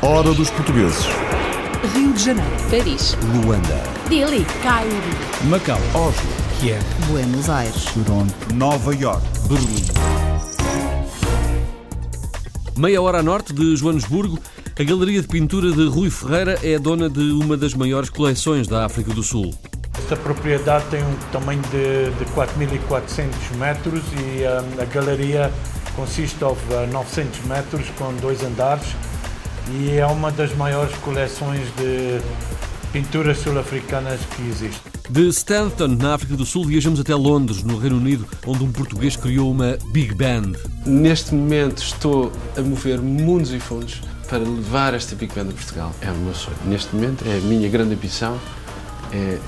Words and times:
Hora 0.00 0.32
dos 0.32 0.48
portugueses. 0.48 1.04
Rio 1.92 2.14
de 2.14 2.24
Janeiro, 2.24 2.50
Paris, 2.70 3.14
Luanda. 3.34 3.82
Dili, 4.08 4.46
Cairo, 4.62 4.96
Macau, 5.44 5.78
Oslo. 5.94 6.30
Kiev, 6.58 6.82
Buenos 7.08 7.50
Aires, 7.50 7.84
Toronto. 7.92 8.54
Nova 8.54 8.94
York. 8.94 9.20
Berlim. 9.46 9.84
Meia 12.78 13.02
hora 13.02 13.18
a 13.18 13.22
norte 13.22 13.52
de 13.52 13.76
Joanesburgo, 13.76 14.38
a 14.78 14.82
Galeria 14.82 15.20
de 15.20 15.28
Pintura 15.28 15.70
de 15.70 15.86
Rui 15.86 16.08
Ferreira 16.08 16.58
é 16.62 16.78
dona 16.78 17.10
de 17.10 17.30
uma 17.32 17.54
das 17.54 17.74
maiores 17.74 18.08
coleções 18.08 18.66
da 18.66 18.86
África 18.86 19.12
do 19.12 19.22
Sul. 19.22 19.52
Esta 19.98 20.16
propriedade 20.16 20.86
tem 20.90 21.02
um 21.02 21.16
tamanho 21.30 21.60
de, 21.70 22.10
de 22.18 22.24
4.400 22.32 23.28
metros 23.58 24.02
e 24.14 24.44
um, 24.44 24.80
a 24.80 24.84
galeria 24.86 25.52
consiste 26.00 26.38
de 26.38 26.44
uh, 26.44 26.86
900 26.90 27.44
metros 27.44 27.86
com 27.98 28.14
dois 28.14 28.42
andares 28.42 28.86
e 29.70 29.98
é 29.98 30.06
uma 30.06 30.32
das 30.32 30.54
maiores 30.56 30.96
coleções 30.98 31.60
de 31.76 32.22
pinturas 32.90 33.36
sul-africanas 33.36 34.18
que 34.34 34.48
existe. 34.48 34.80
De 35.10 35.28
Stanton, 35.28 35.88
na 35.88 36.14
África 36.14 36.34
do 36.36 36.46
Sul, 36.46 36.64
viajamos 36.64 36.98
até 37.00 37.14
Londres, 37.14 37.62
no 37.62 37.76
Reino 37.76 37.98
Unido, 37.98 38.26
onde 38.46 38.64
um 38.64 38.72
português 38.72 39.14
criou 39.14 39.50
uma 39.50 39.76
Big 39.92 40.14
Band. 40.14 40.52
Neste 40.86 41.34
momento 41.34 41.82
estou 41.82 42.32
a 42.56 42.62
mover 42.62 42.98
mundos 43.02 43.52
e 43.52 43.60
fundos 43.60 44.00
para 44.26 44.38
levar 44.38 44.94
esta 44.94 45.14
Big 45.14 45.34
Band 45.34 45.50
a 45.50 45.52
Portugal. 45.52 45.92
É 46.00 46.10
o 46.10 46.16
meu 46.16 46.34
sonho. 46.34 46.56
Neste 46.64 46.94
momento 46.94 47.26
é 47.28 47.36
a 47.36 47.40
minha 47.42 47.68
grande 47.68 47.92
ambição, 47.92 48.40
é 49.12 49.38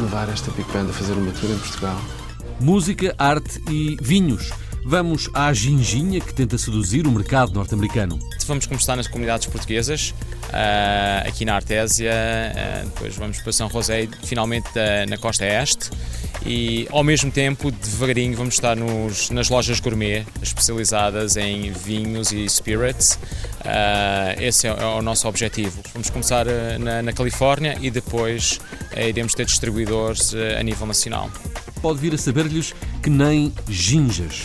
levar 0.00 0.30
esta 0.30 0.50
Big 0.52 0.72
Band 0.72 0.88
a 0.88 0.92
fazer 0.94 1.12
uma 1.12 1.32
tour 1.32 1.50
em 1.50 1.58
Portugal. 1.58 2.00
Música, 2.58 3.14
arte 3.18 3.60
e 3.68 3.98
vinhos. 4.00 4.50
Vamos 4.84 5.30
à 5.32 5.52
ginginha 5.52 6.20
que 6.20 6.34
tenta 6.34 6.58
seduzir 6.58 7.06
o 7.06 7.12
mercado 7.12 7.52
norte-americano. 7.54 8.18
Vamos 8.46 8.66
começar 8.66 8.96
nas 8.96 9.06
comunidades 9.06 9.46
portuguesas, 9.46 10.12
ah, 10.52 11.22
aqui 11.26 11.44
na 11.44 11.54
Artésia, 11.54 12.12
ah, 12.12 12.82
depois 12.84 13.14
vamos 13.14 13.40
para 13.40 13.52
São 13.52 13.70
José, 13.70 14.08
finalmente 14.24 14.68
ah, 14.76 15.06
na 15.08 15.16
costa 15.16 15.46
este. 15.46 15.90
E 16.44 16.88
ao 16.90 17.04
mesmo 17.04 17.30
tempo, 17.30 17.70
devagarinho, 17.70 18.36
vamos 18.36 18.54
estar 18.54 18.76
nos, 18.76 19.30
nas 19.30 19.48
lojas 19.48 19.78
gourmet 19.78 20.26
especializadas 20.42 21.36
em 21.36 21.70
vinhos 21.70 22.32
e 22.32 22.48
spirits. 22.48 23.16
Esse 24.40 24.66
é, 24.66 24.70
é 24.70 24.84
o 24.84 25.00
nosso 25.00 25.28
objetivo. 25.28 25.80
Vamos 25.92 26.10
começar 26.10 26.44
na, 26.80 27.00
na 27.00 27.12
Califórnia 27.12 27.78
e 27.80 27.88
depois 27.88 28.58
iremos 28.96 29.34
ter 29.34 29.46
distribuidores 29.46 30.34
a 30.34 30.62
nível 30.64 30.84
nacional. 30.84 31.30
Pode 31.82 31.98
vir 31.98 32.14
a 32.14 32.18
saber-lhes 32.18 32.72
que 33.02 33.10
nem 33.10 33.52
ginjas. 33.68 34.44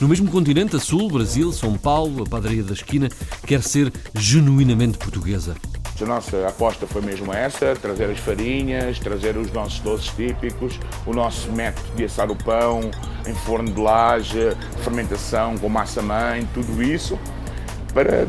No 0.00 0.08
mesmo 0.08 0.28
continente, 0.28 0.74
a 0.74 0.80
sul, 0.80 1.08
Brasil, 1.08 1.52
São 1.52 1.78
Paulo, 1.78 2.24
a 2.24 2.28
padaria 2.28 2.64
da 2.64 2.72
esquina, 2.72 3.08
quer 3.46 3.62
ser 3.62 3.92
genuinamente 4.14 4.98
portuguesa. 4.98 5.54
A 6.00 6.04
nossa 6.04 6.48
aposta 6.48 6.84
foi 6.84 7.00
mesmo 7.00 7.32
essa, 7.32 7.76
trazer 7.80 8.10
as 8.10 8.18
farinhas, 8.18 8.98
trazer 8.98 9.36
os 9.36 9.52
nossos 9.52 9.78
doces 9.78 10.08
típicos, 10.16 10.80
o 11.06 11.14
nosso 11.14 11.52
método 11.52 11.86
de 11.94 12.02
assar 12.02 12.28
o 12.28 12.34
pão 12.34 12.90
em 13.24 13.34
forno 13.34 13.70
de 13.70 13.80
laje, 13.80 14.56
fermentação 14.82 15.56
com 15.56 15.68
massa-mãe, 15.68 16.48
tudo 16.52 16.82
isso, 16.82 17.16
para 17.94 18.26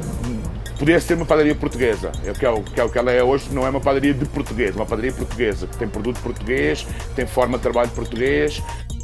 poder 0.83 1.01
ser 1.01 1.13
uma 1.13 1.25
padaria 1.25 1.55
portuguesa. 1.55 2.11
É 2.25 2.31
o 2.31 2.33
que 2.33 2.45
é 2.45 2.49
o 2.49 2.61
que, 2.61 2.81
é 2.81 2.83
o 2.83 2.89
que 2.89 2.97
ela 2.97 3.09
é 3.09 3.23
hoje, 3.23 3.47
não 3.53 3.65
é 3.65 3.69
uma 3.69 3.79
padaria 3.79 4.13
de 4.13 4.25
português, 4.25 4.75
uma 4.75 4.85
padaria 4.85 5.13
portuguesa, 5.13 5.65
que 5.65 5.77
tem 5.77 5.87
produto 5.87 6.19
português, 6.19 6.85
tem 7.15 7.25
forma 7.25 7.57
de 7.57 7.63
trabalho 7.63 7.89
português. 7.91 8.61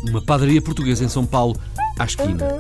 Uma 0.10 0.22
padaria 0.22 0.62
portuguesa 0.62 1.06
em 1.06 1.08
São 1.08 1.26
Paulo, 1.26 1.56
à 1.98 2.04
esquina. 2.04 2.60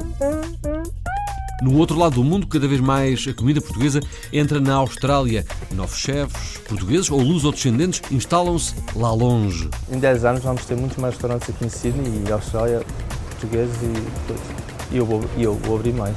No 1.61 1.75
outro 1.75 1.97
lado 1.99 2.15
do 2.15 2.23
mundo, 2.23 2.47
cada 2.47 2.65
vez 2.65 2.79
mais 2.79 3.27
a 3.27 3.33
comida 3.33 3.59
portuguesa 3.59 3.99
entra 4.31 4.61
na 4.61 4.75
Austrália. 4.75 5.45
Novos 5.73 5.97
chefes 5.97 6.57
portugueses 6.59 7.11
ou 7.11 7.19
luso-descendentes 7.19 8.01
instalam-se 8.09 8.73
lá 8.95 9.11
longe. 9.11 9.69
Em 9.91 9.99
10 9.99 10.23
anos 10.23 10.43
vamos 10.43 10.63
ter 10.63 10.77
muitos 10.77 10.95
mais 10.95 11.15
restaurantes 11.15 11.49
aqui 11.49 11.65
em 11.65 11.69
Sydney 11.69 12.23
e 12.25 12.31
Austrália, 12.31 12.85
portugueses 13.31 13.75
e 13.83 14.78
e 14.91 14.97
eu 14.97 15.05
vou, 15.05 15.23
eu 15.37 15.53
vou 15.55 15.77
abrir 15.77 15.93
mais. 15.93 16.15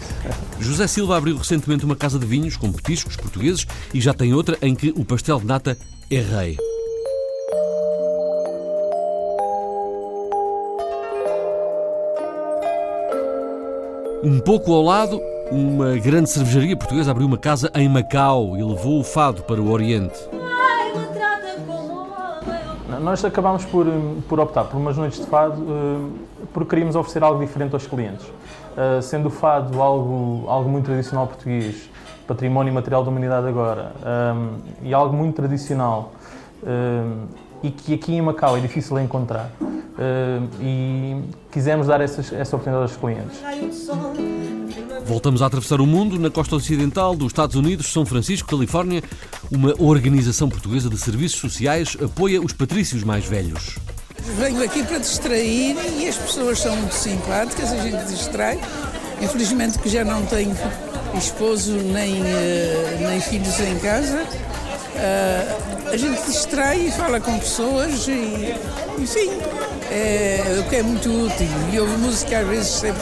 José 0.59 0.87
Silva 0.87 1.17
abriu 1.17 1.37
recentemente 1.37 1.85
uma 1.85 1.97
casa 1.97 2.19
de 2.19 2.27
vinhos 2.27 2.57
com 2.57 2.73
petiscos 2.73 3.17
portugueses 3.17 3.67
e 3.93 4.01
já 4.01 4.15
tem 4.15 4.33
outra 4.35 4.57
em 4.63 4.75
que 4.75 4.91
o 4.97 5.05
pastel 5.05 5.39
de 5.41 5.47
nata 5.47 5.77
é 6.11 6.21
rei. 6.21 6.57
Um 14.25 14.39
pouco 14.39 14.73
ao 14.73 14.83
lado, 14.83 15.21
uma 15.51 15.97
grande 15.97 16.31
cervejaria 16.31 16.77
portuguesa 16.77 17.11
abriu 17.11 17.27
uma 17.27 17.37
casa 17.37 17.71
em 17.75 17.89
Macau 17.89 18.57
e 18.57 18.63
levou 18.63 19.01
o 19.01 19.05
fado 19.05 19.43
para 19.43 19.61
o 19.61 19.69
Oriente. 19.69 20.17
Nós 23.01 23.25
acabámos 23.25 23.65
por, 23.65 23.85
por 24.29 24.39
optar 24.39 24.65
por 24.65 24.77
umas 24.77 24.97
noites 24.97 25.19
de 25.19 25.27
fado 25.27 25.61
eh, 25.69 26.33
porque 26.53 26.71
queríamos 26.71 26.95
oferecer 26.95 27.25
algo 27.25 27.45
diferente 27.45 27.75
aos 27.75 27.85
clientes. 27.85 28.25
Eh, 28.77 29.03
sendo 29.03 29.27
o 29.27 29.31
fado 29.31 29.83
algo, 29.83 30.45
algo 30.49 30.69
muito 30.69 30.87
tradicional 30.87 31.27
português, 31.27 31.91
património 32.27 32.73
material 32.73 33.05
da 33.05 33.11
humanidade 33.11 33.47
agora, 33.47 33.93
eh, 34.03 34.35
e 34.85 34.95
algo 34.95 35.15
muito 35.15 35.37
tradicional, 35.37 36.13
e 37.63 37.71
que 37.71 37.95
aqui 37.95 38.15
em 38.15 38.23
Macau 38.23 38.57
é 38.57 38.61
difícil 38.61 38.99
encontrar. 39.01 39.51
E 40.61 41.21
quisemos 41.51 41.89
dar 41.89 42.01
essas, 42.01 42.33
essa 42.33 42.57
oportunidade 42.57 42.93
aos 42.93 42.97
clientes. 42.97 43.39
Voltamos 45.05 45.43
a 45.43 45.47
atravessar 45.47 45.81
o 45.81 45.87
mundo 45.87 46.19
na 46.19 46.31
costa 46.31 46.55
ocidental 46.55 47.17
dos 47.17 47.29
Estados 47.29 47.57
Unidos, 47.57 47.93
São 47.93 48.07
Francisco, 48.07 48.49
Califórnia. 48.49 49.03
Uma 49.51 49.75
organização 49.79 50.49
portuguesa 50.49 50.89
de 50.89 50.97
serviços 50.97 51.41
sociais 51.41 51.97
apoia 52.03 52.41
os 52.41 52.53
patrícios 52.53 53.03
mais 53.03 53.25
velhos. 53.25 53.77
Venho 54.25 54.63
aqui 54.63 54.85
para 54.85 54.99
distrair 54.99 55.77
e 55.99 56.09
as 56.09 56.17
pessoas 56.17 56.61
são 56.61 56.77
muito 56.77 56.95
simpáticas, 56.95 57.73
a 57.73 57.77
gente 57.77 58.05
distrai. 58.07 58.59
Infelizmente 59.21 59.79
que 59.79 59.89
já 59.89 60.05
não 60.05 60.25
tenho 60.27 60.57
esposo 61.17 61.73
nem, 61.73 62.21
uh, 62.21 63.09
nem 63.09 63.21
filhos 63.21 63.59
em 63.61 63.79
casa. 63.79 64.23
Uh, 64.23 65.93
a 65.93 65.97
gente 65.97 66.23
distrai 66.23 66.87
e 66.87 66.91
fala 66.91 67.21
com 67.21 67.39
pessoas 67.39 68.07
e, 68.09 68.55
enfim, 68.99 69.31
é, 69.91 70.59
o 70.59 70.69
que 70.69 70.77
é 70.77 70.83
muito 70.83 71.11
útil. 71.11 71.49
E 71.73 71.81
ouve 71.81 71.97
música 71.99 72.39
às 72.39 72.47
vezes 72.47 72.69
se 72.69 72.87
é. 72.87 72.95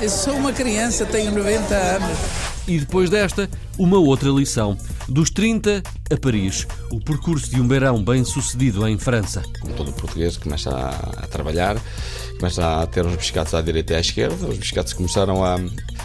Eu 0.00 0.08
sou 0.08 0.34
uma 0.34 0.52
criança, 0.52 1.06
tenho 1.06 1.30
90 1.30 1.74
anos. 1.74 2.51
E 2.66 2.78
depois 2.78 3.10
desta, 3.10 3.50
uma 3.76 3.98
outra 3.98 4.30
lição. 4.30 4.76
Dos 5.08 5.30
30 5.30 5.82
a 6.10 6.16
Paris, 6.16 6.66
o 6.90 7.00
percurso 7.00 7.50
de 7.50 7.60
um 7.60 7.66
beirão 7.66 8.02
bem 8.02 8.24
sucedido 8.24 8.86
em 8.86 8.96
França. 8.96 9.42
Como 9.60 9.74
todo 9.74 9.92
português 9.92 10.36
começa 10.36 10.70
a, 10.70 11.26
trabalhar, 11.26 11.76
começa 12.38 12.82
a 12.82 12.86
ter 12.86 13.04
uns 13.04 13.16
biscates 13.16 13.52
à 13.54 13.60
direita 13.60 13.94
e 13.94 13.96
à 13.96 14.00
esquerda, 14.00 14.46
os 14.46 14.58
biscates 14.58 14.92
começaram 14.92 15.44
a 15.44 15.58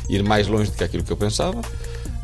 ir 0.09 0.23
mais 0.23 0.47
longe 0.47 0.71
do 0.71 0.77
que 0.77 0.83
aquilo 0.83 1.03
que 1.03 1.11
eu 1.11 1.17
pensava, 1.17 1.61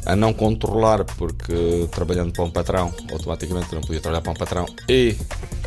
a 0.06 0.16
não 0.16 0.34
controlar, 0.34 1.06
porque 1.06 1.88
trabalhando 1.92 2.34
para 2.34 2.44
um 2.44 2.50
patrão, 2.50 2.94
automaticamente 3.12 3.74
não 3.74 3.82
podia 3.82 4.02
trabalhar 4.02 4.22
para 4.22 4.32
um 4.32 4.36
patrão 4.36 4.66
e 4.90 5.16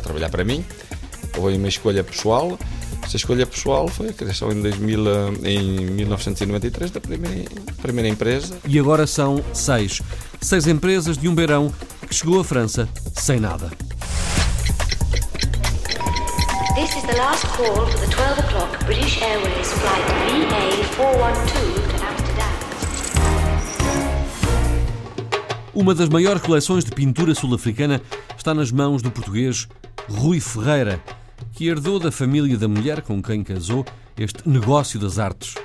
trabalhar 0.03 0.29
para 0.29 0.43
mim. 0.43 0.63
Houve 1.37 1.55
uma 1.55 1.67
escolha 1.69 2.03
pessoal 2.03 2.57
essa 3.07 3.15
escolha 3.15 3.47
pessoal 3.47 3.87
foi 3.87 4.09
a 4.09 4.13
criação 4.13 4.51
em, 4.51 4.61
2000, 4.61 5.45
em 5.45 5.85
1993 5.91 6.91
da 6.91 6.99
primeira, 6.99 7.49
primeira 7.81 8.09
empresa. 8.09 8.57
E 8.67 8.77
agora 8.77 9.07
são 9.07 9.41
seis. 9.53 10.01
Seis 10.41 10.67
empresas 10.67 11.17
de 11.17 11.29
um 11.29 11.33
beirão 11.33 11.73
que 12.05 12.13
chegou 12.13 12.41
à 12.41 12.43
França 12.43 12.89
sem 13.15 13.39
nada. 13.39 13.71
This 16.75 16.97
is 16.97 17.03
the 17.03 17.15
last 17.15 17.47
call 17.55 17.87
for 17.87 17.97
the 17.97 18.07
12 18.13 18.39
o'clock 18.39 18.85
British 18.85 19.21
Airways 19.21 19.71
flight 19.71 20.03
VA412 20.97 21.45
to 21.47 22.05
Amsterdam. 22.05 22.51
Uma 25.73 25.95
das 25.95 26.09
maiores 26.09 26.41
coleções 26.41 26.83
de 26.83 26.91
pintura 26.91 27.33
sul-africana 27.33 28.01
está 28.37 28.53
nas 28.53 28.69
mãos 28.69 29.01
do 29.01 29.09
português 29.09 29.65
Rui 30.09 30.41
Ferreira, 30.41 31.01
que 31.53 31.67
herdou 31.67 31.99
da 31.99 32.11
família 32.11 32.57
da 32.57 32.67
mulher 32.67 33.01
com 33.01 33.21
quem 33.21 33.43
casou 33.43 33.85
este 34.17 34.47
negócio 34.47 34.99
das 34.99 35.19
artes. 35.19 35.55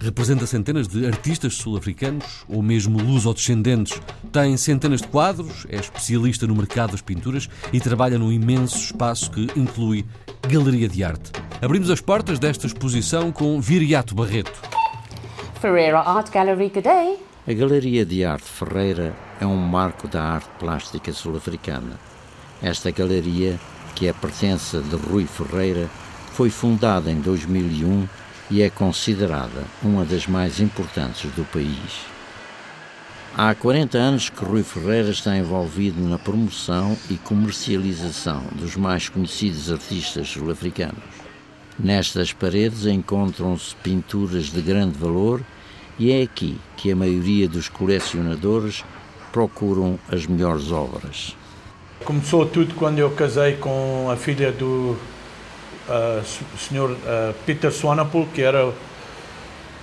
Representa 0.00 0.46
centenas 0.46 0.86
de 0.86 1.06
artistas 1.06 1.54
sul-africanos 1.54 2.44
ou 2.48 2.62
mesmo 2.62 3.02
luso-descendentes. 3.02 4.00
Tem 4.32 4.56
centenas 4.56 5.00
de 5.00 5.08
quadros, 5.08 5.66
é 5.68 5.76
especialista 5.76 6.46
no 6.46 6.54
mercado 6.54 6.92
das 6.92 7.02
pinturas 7.02 7.48
e 7.72 7.80
trabalha 7.80 8.18
num 8.18 8.30
imenso 8.30 8.76
espaço 8.76 9.30
que 9.30 9.48
inclui 9.56 10.06
galeria 10.48 10.88
de 10.88 11.02
arte. 11.02 11.32
Abrimos 11.60 11.90
as 11.90 12.00
portas 12.00 12.38
desta 12.38 12.66
exposição 12.66 13.32
com 13.32 13.60
Viriato 13.60 14.14
Barreto. 14.14 14.62
Ferreira 15.60 15.98
Art 15.98 16.30
Gallery, 16.30 16.68
good 16.68 16.82
day. 16.82 17.18
A 17.48 17.52
Galeria 17.52 18.04
de 18.04 18.24
Arte 18.24 18.44
Ferreira 18.44 19.16
é 19.40 19.46
um 19.46 19.56
marco 19.56 20.06
da 20.06 20.22
arte 20.22 20.50
plástica 20.58 21.12
sul-africana. 21.12 21.98
Esta 22.62 22.90
galeria 22.90 23.58
que 23.94 24.06
é 24.06 24.12
pertença 24.12 24.80
de 24.80 24.96
Rui 24.96 25.26
Ferreira, 25.26 25.88
foi 26.32 26.50
fundada 26.50 27.10
em 27.10 27.20
2001 27.20 28.08
e 28.50 28.62
é 28.62 28.70
considerada 28.70 29.64
uma 29.82 30.04
das 30.04 30.26
mais 30.26 30.60
importantes 30.60 31.30
do 31.32 31.44
país. 31.44 32.06
Há 33.36 33.54
40 33.54 33.96
anos 33.98 34.30
que 34.30 34.44
Rui 34.44 34.62
Ferreira 34.62 35.10
está 35.10 35.36
envolvido 35.36 36.00
na 36.00 36.18
promoção 36.18 36.96
e 37.08 37.16
comercialização 37.16 38.42
dos 38.52 38.74
mais 38.74 39.08
conhecidos 39.08 39.70
artistas 39.70 40.28
sul-africanos. 40.28 41.04
Nestas 41.78 42.32
paredes 42.32 42.86
encontram-se 42.86 43.76
pinturas 43.76 44.46
de 44.46 44.60
grande 44.60 44.98
valor 44.98 45.40
e 45.98 46.10
é 46.10 46.22
aqui 46.22 46.58
que 46.76 46.90
a 46.90 46.96
maioria 46.96 47.48
dos 47.48 47.68
colecionadores 47.68 48.84
procuram 49.32 49.98
as 50.10 50.26
melhores 50.26 50.72
obras. 50.72 51.36
Começou 52.04 52.46
tudo 52.46 52.74
quando 52.74 52.98
eu 53.00 53.10
casei 53.10 53.56
com 53.56 54.08
a 54.10 54.16
filha 54.16 54.52
do 54.52 54.96
uh, 55.88 56.24
Sr. 56.56 56.90
Uh, 56.90 57.34
Peter 57.44 57.72
Swanepoel, 57.72 58.26
que 58.32 58.40
era 58.40 58.72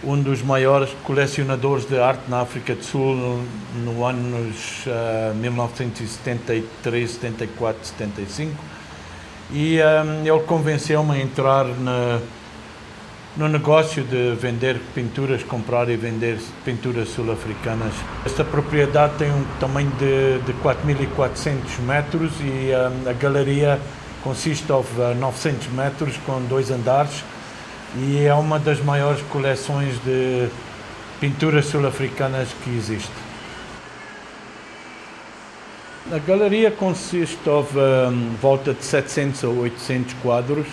um 0.04 0.22
dos 0.22 0.42
maiores 0.42 0.90
colecionadores 1.04 1.86
de 1.86 2.00
arte 2.00 2.24
na 2.30 2.42
África 2.42 2.74
do 2.74 2.84
Sul 2.84 3.16
no, 3.16 3.44
no 3.84 4.06
anos 4.06 4.86
uh, 4.88 5.36
1973, 5.36 7.12
74, 7.12 7.86
75. 7.86 8.56
E 9.52 9.78
um, 9.80 10.26
ele 10.26 10.44
convenceu-me 10.46 11.12
a 11.12 11.22
entrar 11.22 11.66
na, 11.66 12.20
no 13.38 13.50
negócio 13.50 14.04
de 14.04 14.34
vender 14.36 14.80
pinturas, 14.94 15.44
comprar 15.44 15.90
e 15.90 15.98
vender 15.98 16.40
pinturas 16.64 17.10
sul-africanas. 17.10 17.94
Esta 18.26 18.46
propriedade 18.46 19.16
tem 19.18 19.30
um 19.30 19.44
tamanho 19.60 19.92
de, 20.00 20.40
de 20.46 20.54
4.400 20.62 21.80
metros 21.86 22.32
e 22.40 22.72
um, 22.72 23.10
a 23.10 23.14
galeria 23.14 23.80
consiste 24.24 24.66
de 24.66 25.20
900 25.20 25.68
metros 25.68 26.18
com 26.26 26.42
dois 26.46 26.72
andares 26.72 27.24
e 27.98 28.26
é 28.26 28.34
uma 28.34 28.58
das 28.58 28.82
maiores 28.82 29.22
coleções 29.24 30.02
de 30.04 30.48
pinturas 31.20 31.66
sul-africanas 31.66 32.50
que 32.64 32.70
existe. 32.70 33.12
A 36.12 36.20
galeria 36.20 36.72
consiste 36.72 37.38
de 37.44 37.50
um, 37.50 38.36
volta 38.42 38.74
de 38.74 38.84
700 38.84 39.44
a 39.44 39.48
800 39.48 40.14
quadros. 40.22 40.68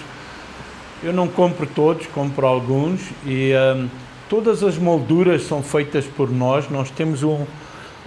Eu 1.05 1.13
não 1.13 1.27
compro 1.27 1.67
todos, 1.67 2.07
compro 2.07 2.47
alguns 2.47 3.01
e 3.27 3.53
um, 3.77 3.89
todas 4.29 4.63
as 4.63 4.79
molduras 4.79 5.43
são 5.43 5.61
feitas 5.61 6.05
por 6.05 6.31
nós. 6.31 6.71
Nós 6.71 6.91
temos 6.91 7.25
um, 7.25 7.45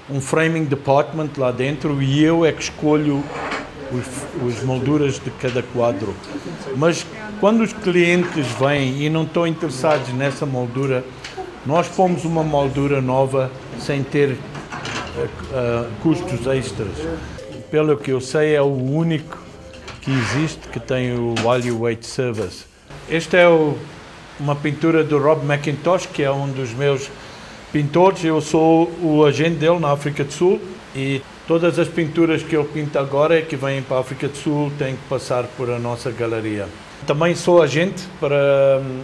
um 0.10 0.22
framing 0.22 0.64
department 0.64 1.32
lá 1.38 1.52
dentro 1.52 2.02
e 2.02 2.24
eu 2.24 2.46
é 2.46 2.54
que 2.54 2.64
escolho 2.64 3.22
os, 3.92 4.48
os 4.48 4.64
molduras 4.64 5.20
de 5.20 5.30
cada 5.30 5.62
quadro. 5.62 6.16
Mas 6.78 7.06
quando 7.42 7.62
os 7.62 7.74
clientes 7.74 8.48
vêm 8.60 9.04
e 9.04 9.10
não 9.10 9.24
estão 9.24 9.46
interessados 9.46 10.14
nessa 10.14 10.46
moldura, 10.46 11.04
nós 11.66 11.90
pomos 11.90 12.24
uma 12.24 12.44
moldura 12.44 13.02
nova 13.02 13.52
sem 13.78 14.04
ter 14.04 14.32
uh, 14.32 14.36
uh, 14.36 15.92
custos 16.02 16.48
extras. 16.48 16.96
Pelo 17.70 17.98
que 17.98 18.12
eu 18.12 18.22
sei, 18.22 18.56
é 18.56 18.62
o 18.62 18.74
único 18.74 19.38
que 20.02 20.12
existe 20.12 20.70
que 20.70 20.80
tem 20.80 21.14
o 21.14 21.36
value 21.44 21.82
weight 21.82 22.06
service. 22.06 22.75
Esta 23.10 23.38
é 23.38 23.48
o, 23.48 23.78
uma 24.40 24.56
pintura 24.56 25.04
do 25.04 25.20
Rob 25.20 25.46
McIntosh, 25.46 26.08
que 26.08 26.24
é 26.24 26.32
um 26.32 26.50
dos 26.50 26.74
meus 26.74 27.08
pintores. 27.72 28.24
Eu 28.24 28.42
sou 28.42 28.92
o 29.00 29.24
agente 29.24 29.58
dele 29.58 29.78
na 29.78 29.92
África 29.92 30.24
do 30.24 30.34
Sul 30.34 30.60
e 30.96 31.22
todas 31.48 31.78
as 31.78 31.88
pinturas 31.88 32.42
que 32.42 32.56
eu 32.56 32.66
pinto 32.66 32.98
agora 32.98 33.44
que 33.44 33.56
vêm 33.56 33.84
para 33.84 33.98
a 33.98 34.00
África 34.00 34.28
do 34.28 34.36
Sul 34.36 34.72
têm 34.80 34.96
que 34.96 35.04
passar 35.08 35.44
por 35.56 35.70
a 35.70 35.78
nossa 35.78 36.10
galeria. 36.10 36.68
Também 37.06 37.36
sou 37.36 37.62
agente 37.62 38.04
para 38.20 38.82
um, 38.82 39.04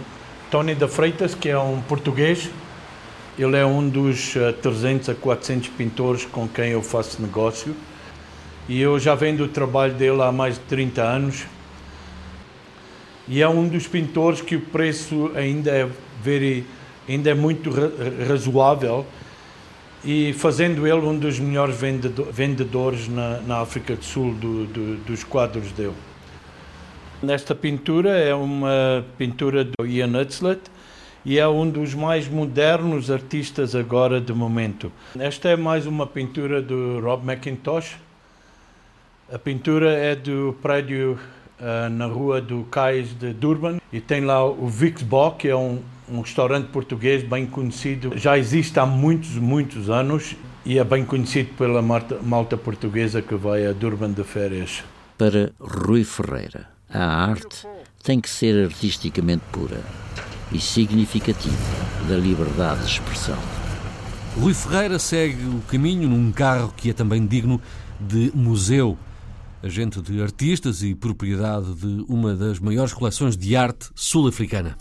Tony 0.50 0.74
da 0.74 0.88
Freitas, 0.88 1.32
que 1.36 1.48
é 1.48 1.58
um 1.58 1.80
português. 1.82 2.50
Ele 3.38 3.56
é 3.56 3.64
um 3.64 3.88
dos 3.88 4.34
uh, 4.34 4.52
300 4.60 5.10
a 5.10 5.14
400 5.14 5.68
pintores 5.68 6.24
com 6.24 6.48
quem 6.48 6.70
eu 6.70 6.82
faço 6.82 7.22
negócio. 7.22 7.72
E 8.68 8.80
eu 8.80 8.98
já 8.98 9.14
venho 9.14 9.36
do 9.36 9.48
trabalho 9.48 9.94
dele 9.94 10.22
há 10.22 10.32
mais 10.32 10.54
de 10.54 10.60
30 10.62 11.02
anos. 11.02 11.44
E 13.28 13.40
é 13.40 13.48
um 13.48 13.68
dos 13.68 13.86
pintores 13.86 14.40
que 14.40 14.56
o 14.56 14.60
preço 14.60 15.30
ainda 15.34 15.70
é, 15.70 15.88
very, 16.22 16.66
ainda 17.08 17.30
é 17.30 17.34
muito 17.34 17.70
razoável 18.28 19.06
e 20.04 20.32
fazendo 20.32 20.86
ele 20.86 21.06
um 21.06 21.16
dos 21.16 21.38
melhores 21.38 21.76
vendedores 22.32 23.08
na, 23.08 23.40
na 23.40 23.60
África 23.60 23.94
do 23.94 24.04
Sul 24.04 24.34
do, 24.34 24.66
do, 24.66 24.96
dos 25.04 25.22
quadros 25.22 25.70
dele. 25.72 25.94
Esta 27.28 27.54
pintura 27.54 28.10
é 28.10 28.34
uma 28.34 29.04
pintura 29.16 29.64
do 29.64 29.86
Ian 29.86 30.20
Hutzlet 30.20 30.60
e 31.24 31.38
é 31.38 31.46
um 31.46 31.70
dos 31.70 31.94
mais 31.94 32.26
modernos 32.26 33.08
artistas 33.08 33.76
agora 33.76 34.20
de 34.20 34.32
momento. 34.32 34.90
Esta 35.16 35.50
é 35.50 35.56
mais 35.56 35.86
uma 35.86 36.04
pintura 36.04 36.60
do 36.60 36.98
Rob 36.98 37.24
McIntosh. 37.24 37.96
A 39.32 39.38
pintura 39.38 39.92
é 39.92 40.16
do 40.16 40.56
prédio 40.60 41.16
uh, 41.62 41.88
na 41.88 42.06
rua 42.06 42.40
do 42.40 42.64
Cais 42.64 43.14
de 43.18 43.32
Durban 43.32 43.78
e 43.92 44.00
tem 44.00 44.22
lá 44.22 44.44
o 44.44 44.66
Vixbo, 44.66 45.30
que 45.32 45.48
é 45.48 45.56
um, 45.56 45.80
um 46.10 46.20
restaurante 46.20 46.66
português 46.66 47.22
bem 47.22 47.46
conhecido. 47.46 48.12
Já 48.16 48.36
existe 48.36 48.78
há 48.78 48.84
muitos, 48.84 49.36
muitos 49.36 49.88
anos 49.88 50.36
e 50.66 50.78
é 50.78 50.84
bem 50.84 51.04
conhecido 51.04 51.50
pela 51.56 51.80
malta, 51.80 52.18
malta 52.22 52.56
portuguesa 52.56 53.22
que 53.22 53.34
vai 53.34 53.66
a 53.66 53.72
Durban 53.72 54.12
de 54.12 54.24
férias. 54.24 54.82
Para 55.16 55.52
Rui 55.60 56.04
Ferreira, 56.04 56.68
a 56.92 57.04
arte 57.04 57.66
tem 58.02 58.20
que 58.20 58.28
ser 58.28 58.66
artisticamente 58.66 59.42
pura 59.52 59.80
e 60.50 60.60
significativa 60.60 61.56
da 62.08 62.16
liberdade 62.16 62.80
de 62.80 62.90
expressão. 62.90 63.38
Rui 64.38 64.54
Ferreira 64.54 64.98
segue 64.98 65.44
o 65.44 65.60
caminho 65.68 66.08
num 66.08 66.32
carro 66.32 66.72
que 66.76 66.90
é 66.90 66.92
também 66.92 67.24
digno 67.26 67.60
de 68.00 68.32
museu. 68.34 68.98
Agente 69.62 70.02
de 70.02 70.20
artistas 70.20 70.82
e 70.82 70.94
propriedade 70.94 71.74
de 71.74 72.04
uma 72.08 72.34
das 72.34 72.58
maiores 72.58 72.92
coleções 72.92 73.36
de 73.36 73.54
arte 73.54 73.90
sul-africana. 73.94 74.76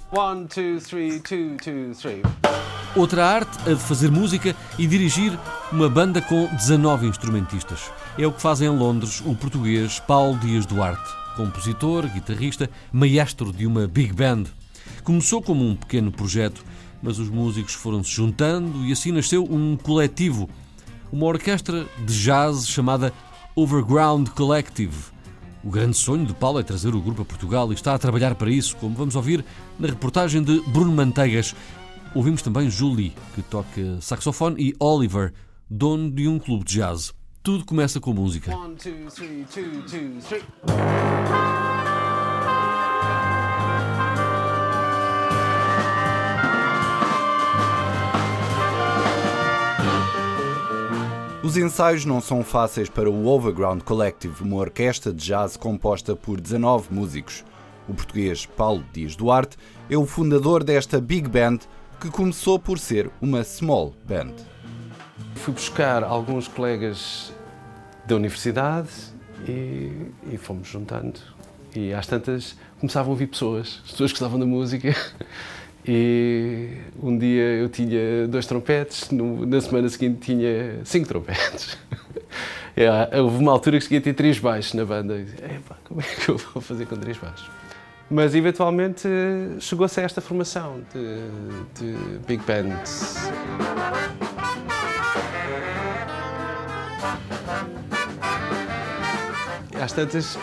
Outra 2.95 3.25
arte, 3.25 3.57
a 3.69 3.73
de 3.73 3.81
fazer 3.81 4.11
música 4.11 4.55
e 4.77 4.87
dirigir 4.87 5.37
uma 5.71 5.87
banda 5.87 6.21
com 6.21 6.47
19 6.47 7.07
instrumentistas. 7.07 7.91
É 8.17 8.25
o 8.25 8.31
que 8.31 8.41
faz 8.41 8.61
em 8.61 8.69
Londres 8.69 9.21
o 9.25 9.35
português 9.35 9.99
Paulo 9.99 10.37
Dias 10.39 10.65
Duarte 10.65 11.21
compositor, 11.35 12.07
guitarrista, 12.07 12.69
maestro 12.91 13.51
de 13.51 13.65
uma 13.65 13.87
big 13.87 14.13
band. 14.13 14.45
Começou 15.03 15.41
como 15.41 15.67
um 15.67 15.75
pequeno 15.75 16.11
projeto, 16.11 16.63
mas 17.01 17.19
os 17.19 17.29
músicos 17.29 17.73
foram 17.73 18.03
se 18.03 18.11
juntando 18.11 18.85
e 18.85 18.91
assim 18.91 19.11
nasceu 19.11 19.43
um 19.43 19.75
coletivo, 19.77 20.49
uma 21.11 21.25
orquestra 21.25 21.85
de 22.05 22.23
jazz 22.23 22.67
chamada 22.67 23.13
Overground 23.55 24.29
Collective. 24.29 24.95
O 25.63 25.69
grande 25.69 25.97
sonho 25.97 26.25
de 26.25 26.33
Paulo 26.33 26.59
é 26.59 26.63
trazer 26.63 26.95
o 26.95 27.01
grupo 27.01 27.21
a 27.21 27.25
Portugal 27.25 27.71
e 27.71 27.75
está 27.75 27.93
a 27.93 27.99
trabalhar 27.99 28.33
para 28.35 28.49
isso, 28.49 28.75
como 28.77 28.95
vamos 28.95 29.15
ouvir 29.15 29.43
na 29.77 29.87
reportagem 29.87 30.41
de 30.41 30.61
Bruno 30.69 30.91
Manteigas. 30.91 31.53
Ouvimos 32.15 32.41
também 32.41 32.69
Julie, 32.69 33.13
que 33.35 33.41
toca 33.41 33.99
saxofone, 34.01 34.55
e 34.57 34.75
Oliver, 34.79 35.33
dono 35.69 36.09
de 36.09 36.27
um 36.27 36.39
clube 36.39 36.63
de 36.63 36.75
jazz. 36.75 37.13
Tudo 37.43 37.65
começa 37.65 37.99
com 37.99 38.13
música. 38.13 38.55
One, 38.55 38.75
two, 38.75 39.07
three, 39.09 39.45
two, 39.45 39.81
two, 39.83 40.21
Os 51.43 51.57
ensaios 51.57 52.05
não 52.05 52.21
são 52.21 52.43
fáceis 52.43 52.87
para 52.87 53.09
o 53.09 53.25
Overground 53.25 53.81
Collective, 53.81 54.43
uma 54.43 54.57
orquestra 54.57 55.11
de 55.11 55.25
jazz 55.25 55.57
composta 55.57 56.15
por 56.15 56.39
19 56.39 56.93
músicos. 56.93 57.43
O 57.89 57.95
português 57.95 58.45
Paulo 58.45 58.85
Dias 58.93 59.15
Duarte 59.15 59.57
é 59.89 59.97
o 59.97 60.05
fundador 60.05 60.63
desta 60.63 61.01
big 61.01 61.27
band 61.27 61.57
que 61.99 62.11
começou 62.11 62.59
por 62.59 62.77
ser 62.77 63.09
uma 63.19 63.43
small 63.43 63.95
band. 64.07 64.35
Fui 65.33 65.51
buscar 65.51 66.03
alguns 66.03 66.47
colegas 66.47 67.33
da 68.05 68.15
universidade 68.17 68.89
e, 69.47 70.11
e 70.31 70.37
fomos 70.37 70.67
juntando. 70.67 71.19
E 71.75 71.91
às 71.91 72.05
tantas 72.05 72.55
começavam 72.79 73.09
a 73.09 73.13
ouvir 73.13 73.25
pessoas, 73.25 73.81
as 73.83 73.91
pessoas 73.91 74.11
que 74.11 74.19
gostavam 74.19 74.39
da 74.39 74.45
música. 74.45 74.95
E 75.87 76.77
um 77.01 77.17
dia 77.17 77.41
eu 77.41 77.69
tinha 77.69 78.27
dois 78.27 78.45
trompetes, 78.45 79.09
no, 79.09 79.45
na 79.45 79.59
semana 79.59 79.89
seguinte 79.89 80.19
tinha 80.21 80.79
cinco 80.83 81.07
trompetes. 81.07 81.77
É, 82.73 83.19
houve 83.19 83.37
uma 83.37 83.51
altura 83.51 83.77
que 83.77 83.83
cheguei 83.83 83.97
a 83.99 84.01
ter 84.01 84.13
três 84.13 84.39
baixos 84.39 84.73
na 84.73 84.85
banda. 84.85 85.17
E 85.17 85.25
como 85.83 85.99
é 85.99 86.03
que 86.05 86.29
eu 86.29 86.37
vou 86.37 86.61
fazer 86.61 86.85
com 86.85 86.95
três 86.95 87.17
baixos? 87.17 87.45
Mas 88.09 88.33
eventualmente 88.33 89.09
chegou-se 89.59 89.99
a 89.99 90.03
esta 90.03 90.21
formação 90.21 90.79
de, 90.93 91.83
de 91.83 92.17
big 92.25 92.41
bands. 92.45 93.29
às 99.81 99.91
tantas 99.91 100.37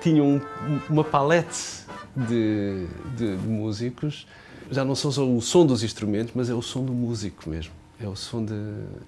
tinham 0.00 0.40
uma 0.88 1.04
palete 1.04 1.84
de, 2.16 2.86
de, 3.14 3.36
de, 3.36 3.46
músicos. 3.46 4.26
Já 4.70 4.84
não 4.84 4.94
são 4.94 5.10
só 5.10 5.26
o 5.26 5.40
som 5.40 5.64
dos 5.64 5.82
instrumentos, 5.82 6.32
mas 6.34 6.50
é 6.50 6.54
o 6.54 6.62
som 6.62 6.84
do 6.84 6.92
músico 6.92 7.48
mesmo. 7.48 7.72
É 8.00 8.06
o 8.06 8.14
som 8.14 8.44
de. 8.44 8.54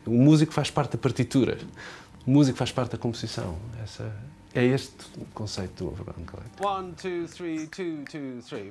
O 0.06 0.12
músico 0.12 0.52
faz 0.52 0.70
parte 0.70 0.92
da 0.92 0.98
partitura, 0.98 1.58
o 2.26 2.30
músico 2.30 2.58
faz 2.58 2.72
parte 2.72 2.92
da 2.92 2.98
composição. 2.98 3.56
Essa, 3.82 4.12
é 4.54 4.64
este 4.64 4.94
o 5.16 5.24
conceito 5.32 5.84
do 5.84 5.90
Overground 5.90 6.26
Collective. 6.26 6.66
One, 6.66 6.92
two, 6.92 7.26
three, 7.28 7.66
two, 7.68 8.04
two, 8.10 8.42
three. 8.48 8.68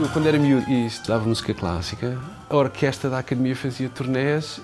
Eu, 0.00 0.08
quando 0.08 0.26
era 0.26 0.38
miúdo 0.38 0.68
e 0.70 0.86
estudava 0.86 1.28
música 1.28 1.52
clássica, 1.52 2.18
a 2.48 2.56
orquestra 2.56 3.10
da 3.10 3.18
academia 3.18 3.54
fazia 3.54 3.90
turnés 3.90 4.60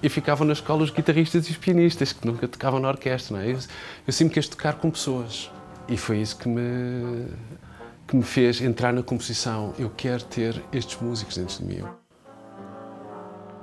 e 0.00 0.08
ficavam 0.08 0.46
na 0.46 0.52
escola 0.52 0.84
os 0.84 0.90
guitarristas 0.90 1.48
e 1.48 1.50
os 1.50 1.56
pianistas 1.56 2.12
que 2.12 2.24
nunca 2.24 2.46
tocavam 2.46 2.78
na 2.78 2.88
orquestra. 2.88 3.36
Não 3.36 3.42
é? 3.42 3.50
eu, 3.50 3.58
eu 4.06 4.12
sempre 4.12 4.34
quis 4.34 4.46
tocar 4.48 4.74
com 4.74 4.90
pessoas 4.90 5.50
e 5.88 5.96
foi 5.96 6.20
isso 6.20 6.36
que 6.36 6.48
me, 6.48 7.26
que 8.08 8.16
me 8.16 8.22
fez 8.22 8.62
entrar 8.62 8.90
na 8.90 9.02
composição. 9.02 9.74
Eu 9.78 9.90
quero 9.90 10.24
ter 10.24 10.64
estes 10.72 10.98
músicos 10.98 11.36
dentro 11.36 11.58
de 11.58 11.64
mim. 11.64 11.84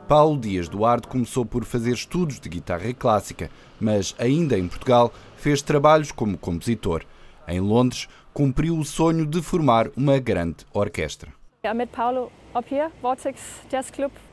Paulo 0.08 0.40
Dias 0.40 0.70
Duarte 0.70 1.08
começou 1.08 1.44
por 1.44 1.66
fazer 1.66 1.92
estudos 1.92 2.40
de 2.40 2.48
guitarra 2.48 2.94
clássica, 2.94 3.50
mas 3.82 4.14
ainda 4.20 4.56
em 4.56 4.68
Portugal 4.68 5.12
fez 5.36 5.64
trabalhos 5.64 6.12
como 6.12 6.38
compositor. 6.38 7.04
Em 7.48 7.60
Londres, 7.60 8.08
cumpriu 8.32 8.78
o 8.78 8.86
sonho 8.86 9.25
de 9.25 9.42
formar 9.42 9.90
uma 9.98 10.20
grande 10.20 10.58
orquestra. 10.72 11.34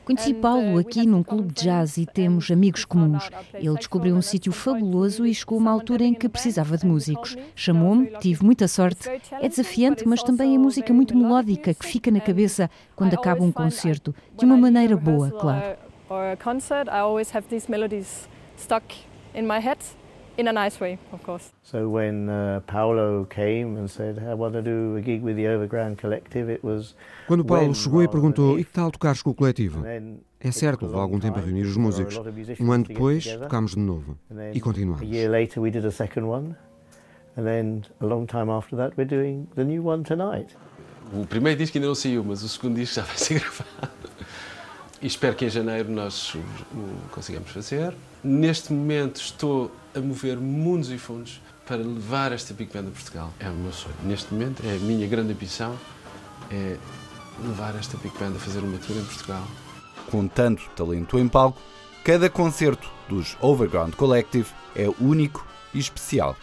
Conheci 0.05 0.33
Paulo 0.33 0.77
aqui 0.77 1.05
num 1.05 1.23
clube 1.23 1.53
de 1.53 1.63
jazz 1.63 1.97
e 1.97 2.05
temos 2.05 2.51
amigos 2.51 2.85
comuns. 2.85 3.29
Ele 3.53 3.75
descobriu 3.75 4.15
um 4.15 4.21
sítio 4.21 4.51
fabuloso 4.51 5.25
e 5.25 5.33
chegou 5.33 5.57
a 5.57 5.61
uma 5.61 5.71
altura 5.71 6.03
em 6.03 6.13
que 6.13 6.27
precisava 6.27 6.77
de 6.77 6.85
músicos. 6.85 7.35
Chamou-me, 7.55 8.07
tive 8.19 8.43
muita 8.43 8.67
sorte. 8.67 9.09
É 9.41 9.47
desafiante, 9.47 10.07
mas 10.07 10.21
também 10.21 10.55
é 10.55 10.57
música 10.57 10.93
muito 10.93 11.15
melódica 11.15 11.73
que 11.73 11.85
fica 11.85 12.11
na 12.11 12.19
cabeça 12.19 12.69
quando 12.95 13.13
acaba 13.13 13.43
um 13.43 13.51
concerto, 13.51 14.13
de 14.37 14.45
uma 14.45 14.57
maneira 14.57 14.97
boa, 14.97 15.31
claro 15.31 15.77
in 20.37 20.47
a 20.47 20.53
nice 20.53 20.79
way, 20.79 20.97
of 21.11 21.23
course. 21.23 21.51
So 21.63 21.89
when 21.89 22.29
uh, 22.29 22.61
Paulo 22.65 23.25
came 23.25 23.77
and 23.77 23.87
said, 23.87 24.19
"I 24.19 24.33
want 24.33 24.53
to 24.53 24.61
do 24.61 24.97
a 24.97 25.01
gig 25.01 25.23
with 25.23 25.35
the 25.35 25.47
Overground 25.47 25.97
Collective," 25.97 26.51
it 26.51 26.63
was 26.63 26.95
Quando 27.27 27.45
Paulo 27.45 27.73
chegou 27.73 28.03
e 28.03 28.07
perguntou: 28.07 28.59
"E 28.59 28.63
que 28.63 28.71
tal 28.71 28.91
tocares 28.91 29.21
com 29.21 29.31
o 29.31 29.33
coletivo?" 29.33 29.83
É 30.39 30.51
certo, 30.51 30.85
levou 30.85 30.99
algum 30.99 31.19
tempo 31.19 31.39
a 31.39 31.41
reunir 31.41 31.63
os 31.63 31.77
músicos. 31.77 32.19
Um 32.59 32.71
ano 32.71 32.83
depois, 32.83 33.25
tocámos 33.25 33.71
de 33.71 33.79
novo 33.79 34.17
e 34.53 34.59
continuamos. 34.59 35.01
A 35.01 35.05
year 35.05 35.29
later 35.29 35.61
we 35.61 35.71
did 35.71 35.85
a 35.85 35.91
second 35.91 36.25
one. 36.27 36.55
And 37.35 37.45
then 37.45 37.81
a 37.99 38.05
long 38.05 38.27
time 38.27 38.51
after 38.51 38.77
that 38.77 38.93
we're 38.97 39.09
doing 39.09 39.47
the 39.55 39.63
new 39.63 39.87
one 39.87 40.03
tonight. 40.03 40.55
O 41.13 41.25
primeiro 41.25 41.57
disco 41.57 41.77
ainda 41.77 41.87
não 41.87 41.95
saiu, 41.95 42.23
mas 42.23 42.43
o 42.43 42.49
segundo 42.49 42.75
disco 42.75 42.95
já 42.95 43.03
vai 43.03 43.17
ser 43.17 43.35
gravado. 43.39 43.93
E 45.01 45.07
espero 45.07 45.35
que 45.35 45.45
em 45.45 45.49
janeiro 45.49 45.89
nós 45.91 46.35
o 46.35 46.41
consigamos 47.11 47.49
fazer. 47.51 47.93
Neste 48.23 48.71
momento 48.71 49.17
estou 49.17 49.69
a 49.93 49.99
mover 49.99 50.37
mundos 50.37 50.89
e 50.89 50.97
fundos 50.97 51.41
para 51.67 51.77
levar 51.77 52.31
esta 52.31 52.53
Big 52.53 52.71
Band 52.73 52.87
a 52.87 52.91
Portugal. 52.91 53.33
É 53.37 53.49
o 53.49 53.53
meu 53.53 53.73
sonho. 53.73 53.95
Neste 54.05 54.33
momento 54.33 54.63
é 54.65 54.75
a 54.75 54.79
minha 54.79 55.05
grande 55.07 55.33
ambição 55.33 55.77
é 56.49 56.77
levar 57.43 57.75
esta 57.75 57.97
Big 57.97 58.17
Band 58.17 58.35
a 58.35 58.39
fazer 58.39 58.59
uma 58.59 58.77
tour 58.77 58.95
em 58.95 59.03
Portugal. 59.03 59.43
Com 60.09 60.25
tanto 60.27 60.69
talento 60.73 61.19
em 61.19 61.27
palco, 61.27 61.59
cada 62.05 62.29
concerto 62.29 62.89
dos 63.09 63.35
Overground 63.41 63.93
Collective 63.95 64.49
é 64.73 64.87
único 65.01 65.45
e 65.73 65.79
especial. 65.79 66.37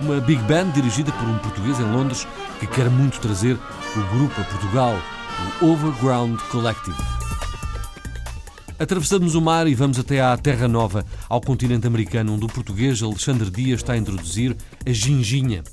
Uma 0.00 0.20
Big 0.20 0.42
Band 0.44 0.70
dirigida 0.70 1.12
por 1.12 1.28
um 1.28 1.38
português 1.38 1.78
em 1.80 1.92
Londres 1.92 2.26
que 2.60 2.66
quer 2.66 2.88
muito 2.88 3.20
trazer 3.20 3.54
o 3.54 4.16
grupo 4.16 4.40
a 4.40 4.44
Portugal, 4.44 4.94
o 5.60 5.66
Overground 5.66 6.38
Collective. 6.50 7.15
Atravessamos 8.78 9.34
o 9.34 9.40
mar 9.40 9.66
e 9.66 9.74
vamos 9.74 9.98
até 9.98 10.20
à 10.20 10.36
Terra 10.36 10.68
Nova, 10.68 11.02
ao 11.30 11.40
continente 11.40 11.86
americano, 11.86 12.34
onde 12.34 12.44
o 12.44 12.48
português 12.48 13.02
Alexandre 13.02 13.50
Dias 13.50 13.80
está 13.80 13.94
a 13.94 13.96
introduzir 13.96 14.54
a 14.84 14.92
ginginha. 14.92 15.64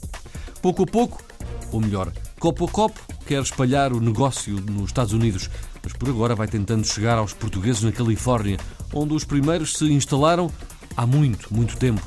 Pouco 0.61 0.83
a 0.83 0.85
pouco, 0.85 1.21
ou 1.69 1.81
melhor, 1.81 2.13
copo 2.39 2.63
a 2.63 2.67
copo, 2.69 3.01
quer 3.25 3.41
espalhar 3.41 3.91
o 3.91 3.99
negócio 3.99 4.55
nos 4.71 4.85
Estados 4.85 5.11
Unidos, 5.11 5.49
mas 5.83 5.91
por 5.91 6.07
agora 6.07 6.33
vai 6.33 6.47
tentando 6.47 6.87
chegar 6.87 7.17
aos 7.17 7.33
portugueses 7.33 7.83
na 7.83 7.91
Califórnia, 7.91 8.57
onde 8.93 9.13
os 9.13 9.25
primeiros 9.25 9.73
se 9.73 9.91
instalaram 9.91 10.49
há 10.95 11.05
muito, 11.05 11.53
muito 11.53 11.75
tempo. 11.75 12.01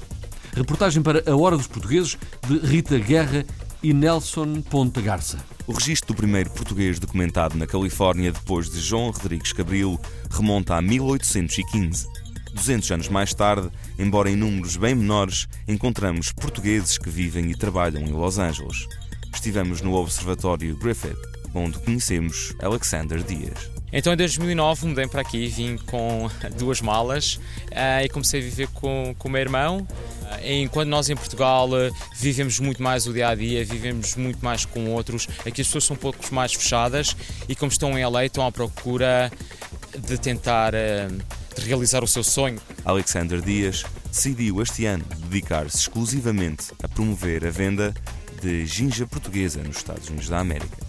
Reportagem 0.55 1.03
para 1.03 1.23
A 1.31 1.37
Hora 1.37 1.59
dos 1.59 1.67
Portugueses 1.67 2.17
de 2.49 2.59
Rita 2.59 2.99
Guerra 2.99 3.45
e 3.87 3.95
Nelson 3.95 4.63
Ponta 4.63 5.01
Garça. 5.01 5.39
O 5.65 5.73
registro 5.73 6.09
do 6.09 6.17
primeiro 6.17 6.51
português 6.51 6.99
documentado 6.99 7.57
na 7.57 7.69
Califórnia 7.69 8.33
depois 8.33 8.69
de 8.69 8.81
João 8.81 9.13
Rodrigues 9.13 9.53
Cabril 9.53 9.97
remonta 10.29 10.75
a 10.75 10.83
1815. 10.83 12.09
200 12.53 12.91
anos 12.91 13.09
mais 13.09 13.33
tarde, 13.33 13.71
embora 13.97 14.29
em 14.29 14.35
números 14.35 14.77
bem 14.77 14.93
menores, 14.93 15.47
encontramos 15.69 16.33
portugueses 16.33 16.99
que 16.99 17.09
vivem 17.09 17.49
e 17.53 17.55
trabalham 17.55 18.03
em 18.03 18.11
Los 18.11 18.41
Angeles. 18.41 18.89
Estivemos 19.33 19.81
no 19.81 19.95
Observatório 19.95 20.77
Griffith, 20.77 21.17
onde 21.55 21.79
conhecemos 21.79 22.57
Alexander 22.61 23.23
Dias. 23.23 23.71
Então 23.93 24.13
em 24.13 24.17
2009 24.17 24.89
mudei 24.89 25.07
para 25.07 25.21
aqui, 25.21 25.47
vim 25.47 25.77
com 25.77 26.29
duas 26.59 26.81
malas 26.81 27.37
uh, 27.71 28.05
e 28.05 28.09
comecei 28.09 28.41
a 28.41 28.43
viver 28.43 28.67
com, 28.75 29.15
com 29.17 29.29
o 29.29 29.31
meu 29.31 29.41
irmão. 29.41 29.87
Uh, 30.27 30.65
enquanto 30.65 30.89
nós 30.89 31.09
em 31.09 31.17
Portugal 31.17 31.69
uh, 31.69 31.95
vivemos 32.17 32.59
muito 32.59 32.83
mais 32.83 33.07
o 33.07 33.13
dia 33.13 33.29
a 33.29 33.35
dia, 33.35 33.65
vivemos 33.65 34.17
muito 34.17 34.45
mais 34.45 34.65
com 34.65 34.91
outros, 34.91 35.29
aqui 35.41 35.61
as 35.61 35.69
pessoas 35.69 35.85
são 35.85 35.95
um 35.95 35.99
pouco 35.99 36.19
mais 36.35 36.53
fechadas 36.53 37.17
e 37.49 37.55
como 37.55 37.71
estão 37.71 37.99
em 37.99 38.05
LA 38.05 38.27
estão 38.27 38.47
à 38.47 38.53
procura 38.53 39.31
de 39.97 40.19
tentar 40.19 40.73
de 40.73 41.65
realizar 41.67 42.05
o 42.05 42.07
seu 42.07 42.23
sonho. 42.23 42.61
Alexander 42.85 43.41
Dias 43.41 43.85
decidiu 44.11 44.63
este 44.63 44.85
ano 44.85 45.05
dedicar-se 45.29 45.79
exclusivamente 45.79 46.73
a 46.83 46.89
promover 46.89 47.47
a 47.47 47.51
venda 47.51 47.95
de 48.43 48.67
ginja 48.67 49.07
portuguesa 49.07 49.63
nos 49.63 49.79
Estados 49.79 50.09
Unidos 50.09 50.29
da 50.29 50.39
América. 50.39 50.86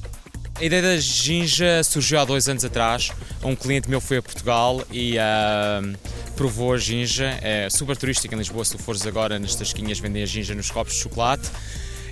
A 0.60 0.64
ideia 0.64 0.82
da 0.82 0.98
ginja 0.98 1.84
surgiu 1.84 2.20
há 2.20 2.26
dois 2.26 2.50
anos 2.50 2.66
atrás. 2.66 3.12
Um 3.44 3.56
cliente 3.56 3.88
meu 3.88 4.02
foi 4.02 4.18
a 4.18 4.24
Portugal 4.24 4.82
e 4.92 5.16
uh, 5.16 5.98
provou 6.36 6.74
a 6.74 6.80
ginja. 6.80 7.38
É 7.44 7.70
super 7.70 7.96
turística 7.96 8.34
em 8.34 8.40
Lisboa. 8.40 8.66
Se 8.66 8.76
tu 8.76 8.82
fores 8.82 9.06
agora 9.06 9.38
nas 9.38 9.54
tasquinhas, 9.54 10.00
vendem 10.00 10.24
a 10.24 10.26
ginja 10.26 10.56
nos 10.56 10.72
copos 10.72 10.96
de 10.96 11.00
chocolate. 11.00 11.48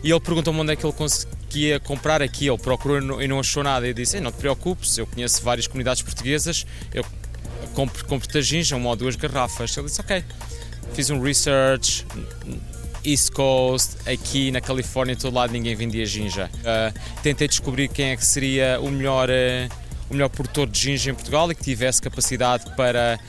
E 0.03 0.11
ele 0.11 0.19
perguntou-me 0.19 0.59
onde 0.59 0.73
é 0.73 0.75
que 0.75 0.85
ele 0.85 0.93
conseguia 0.93 1.79
comprar 1.79 2.21
aqui. 2.21 2.47
Ele 2.47 2.59
procurou 2.59 3.19
e 3.19 3.27
não 3.27 3.39
achou 3.39 3.63
nada. 3.63 3.87
Eu 3.87 3.95
disse: 3.95 4.19
não 4.19 4.31
te 4.31 4.37
preocupes, 4.37 4.95
eu 4.95 5.07
conheço 5.07 5.41
várias 5.41 5.65
comunidades 5.65 6.03
portuguesas. 6.03 6.67
Eu 6.93 7.03
compro-te 7.73 8.03
compro 8.03 8.37
a 8.37 8.41
ginja, 8.41 8.75
uma 8.75 8.89
ou 8.89 8.95
duas 8.95 9.15
garrafas. 9.15 9.75
Ele 9.75 9.87
disse: 9.87 10.01
ok. 10.01 10.23
Fiz 10.93 11.09
um 11.09 11.19
research, 11.19 12.05
East 13.05 13.31
Coast, 13.31 13.97
aqui 14.05 14.51
na 14.51 14.59
Califórnia, 14.59 15.15
todo 15.15 15.33
lado 15.33 15.51
ninguém 15.51 15.75
vendia 15.75 16.05
ginja. 16.05 16.49
Uh, 16.59 17.21
tentei 17.21 17.47
descobrir 17.47 17.87
quem 17.87 18.11
é 18.11 18.17
que 18.17 18.25
seria 18.25 18.79
o 18.81 18.89
melhor, 18.89 19.29
uh, 19.29 19.69
o 20.09 20.13
melhor 20.13 20.29
produtor 20.29 20.67
de 20.67 20.79
ginja 20.79 21.11
em 21.11 21.13
Portugal 21.13 21.51
e 21.51 21.55
que 21.55 21.63
tivesse 21.63 22.01
capacidade 22.01 22.65
para 22.75 23.19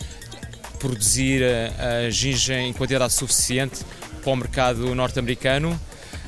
produzir 0.78 1.42
uh, 1.42 2.06
a 2.06 2.10
ginja 2.10 2.58
em 2.58 2.72
quantidade 2.72 3.12
suficiente 3.12 3.84
para 4.22 4.32
o 4.32 4.36
mercado 4.36 4.94
norte-americano. 4.94 5.78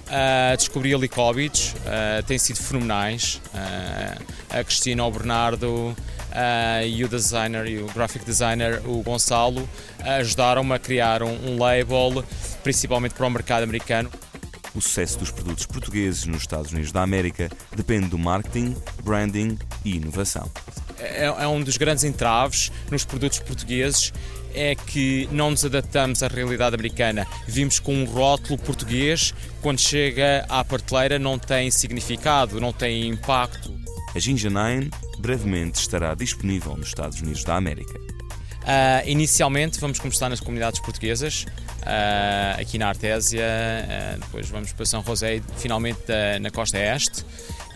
Uh, 0.08 0.56
descobri 0.56 0.94
a 0.94 0.98
Licobits, 0.98 1.74
uh, 1.74 2.22
têm 2.26 2.38
sido 2.38 2.56
fenomenais. 2.56 3.40
Uh, 3.52 4.22
a 4.50 4.64
Cristina, 4.64 5.04
o 5.04 5.10
Bernardo, 5.10 5.94
uh, 6.30 6.86
e 6.86 7.04
o 7.04 7.08
designer 7.08 7.66
e 7.66 7.78
o 7.78 7.86
graphic 7.86 8.24
designer, 8.24 8.80
o 8.86 9.02
Gonçalo, 9.02 9.68
ajudaram-me 10.00 10.74
a 10.74 10.78
criar 10.78 11.22
um, 11.22 11.50
um 11.50 11.58
label, 11.58 12.24
principalmente 12.62 13.14
para 13.14 13.26
o 13.26 13.30
mercado 13.30 13.62
americano. 13.62 14.10
O 14.74 14.80
sucesso 14.80 15.18
dos 15.18 15.30
produtos 15.30 15.66
portugueses 15.66 16.26
nos 16.26 16.42
Estados 16.42 16.72
Unidos 16.72 16.92
da 16.92 17.02
América 17.02 17.50
depende 17.74 18.08
do 18.08 18.18
marketing, 18.18 18.76
branding 19.02 19.58
e 19.84 19.96
inovação. 19.96 20.50
É, 20.98 21.24
é, 21.26 21.48
um 21.48 21.62
dos 21.62 21.76
grandes 21.76 22.04
entraves 22.04 22.70
nos 22.90 23.04
produtos 23.04 23.38
portugueses 23.38 24.12
é 24.54 24.74
que 24.74 25.28
não 25.30 25.50
nos 25.50 25.64
adaptamos 25.64 26.22
à 26.22 26.28
realidade 26.28 26.74
americana. 26.74 27.26
Vimos 27.46 27.78
com 27.78 27.94
um 27.94 28.04
rótulo 28.04 28.58
português, 28.58 29.32
quando 29.62 29.80
chega 29.80 30.44
à 30.48 30.64
prateleira 30.64 31.18
não 31.18 31.38
tem 31.38 31.70
significado, 31.70 32.60
não 32.60 32.72
tem 32.72 33.08
impacto. 33.08 33.72
A 34.14 34.18
Ginja 34.18 34.50
9 34.50 34.90
brevemente 35.18 35.80
estará 35.80 36.14
disponível 36.14 36.76
nos 36.76 36.88
Estados 36.88 37.20
Unidos 37.20 37.44
da 37.44 37.56
América. 37.56 37.98
Uh, 38.68 39.08
inicialmente 39.08 39.80
vamos 39.80 39.98
começar 39.98 40.28
nas 40.28 40.40
comunidades 40.40 40.78
portuguesas, 40.80 41.46
uh, 41.84 42.60
aqui 42.60 42.76
na 42.76 42.88
Artésia, 42.88 43.42
uh, 43.42 44.20
depois 44.20 44.46
vamos 44.50 44.74
para 44.74 44.84
São 44.84 45.02
José, 45.02 45.40
finalmente 45.56 46.02
na 46.38 46.50
costa 46.50 46.78
este 46.78 47.24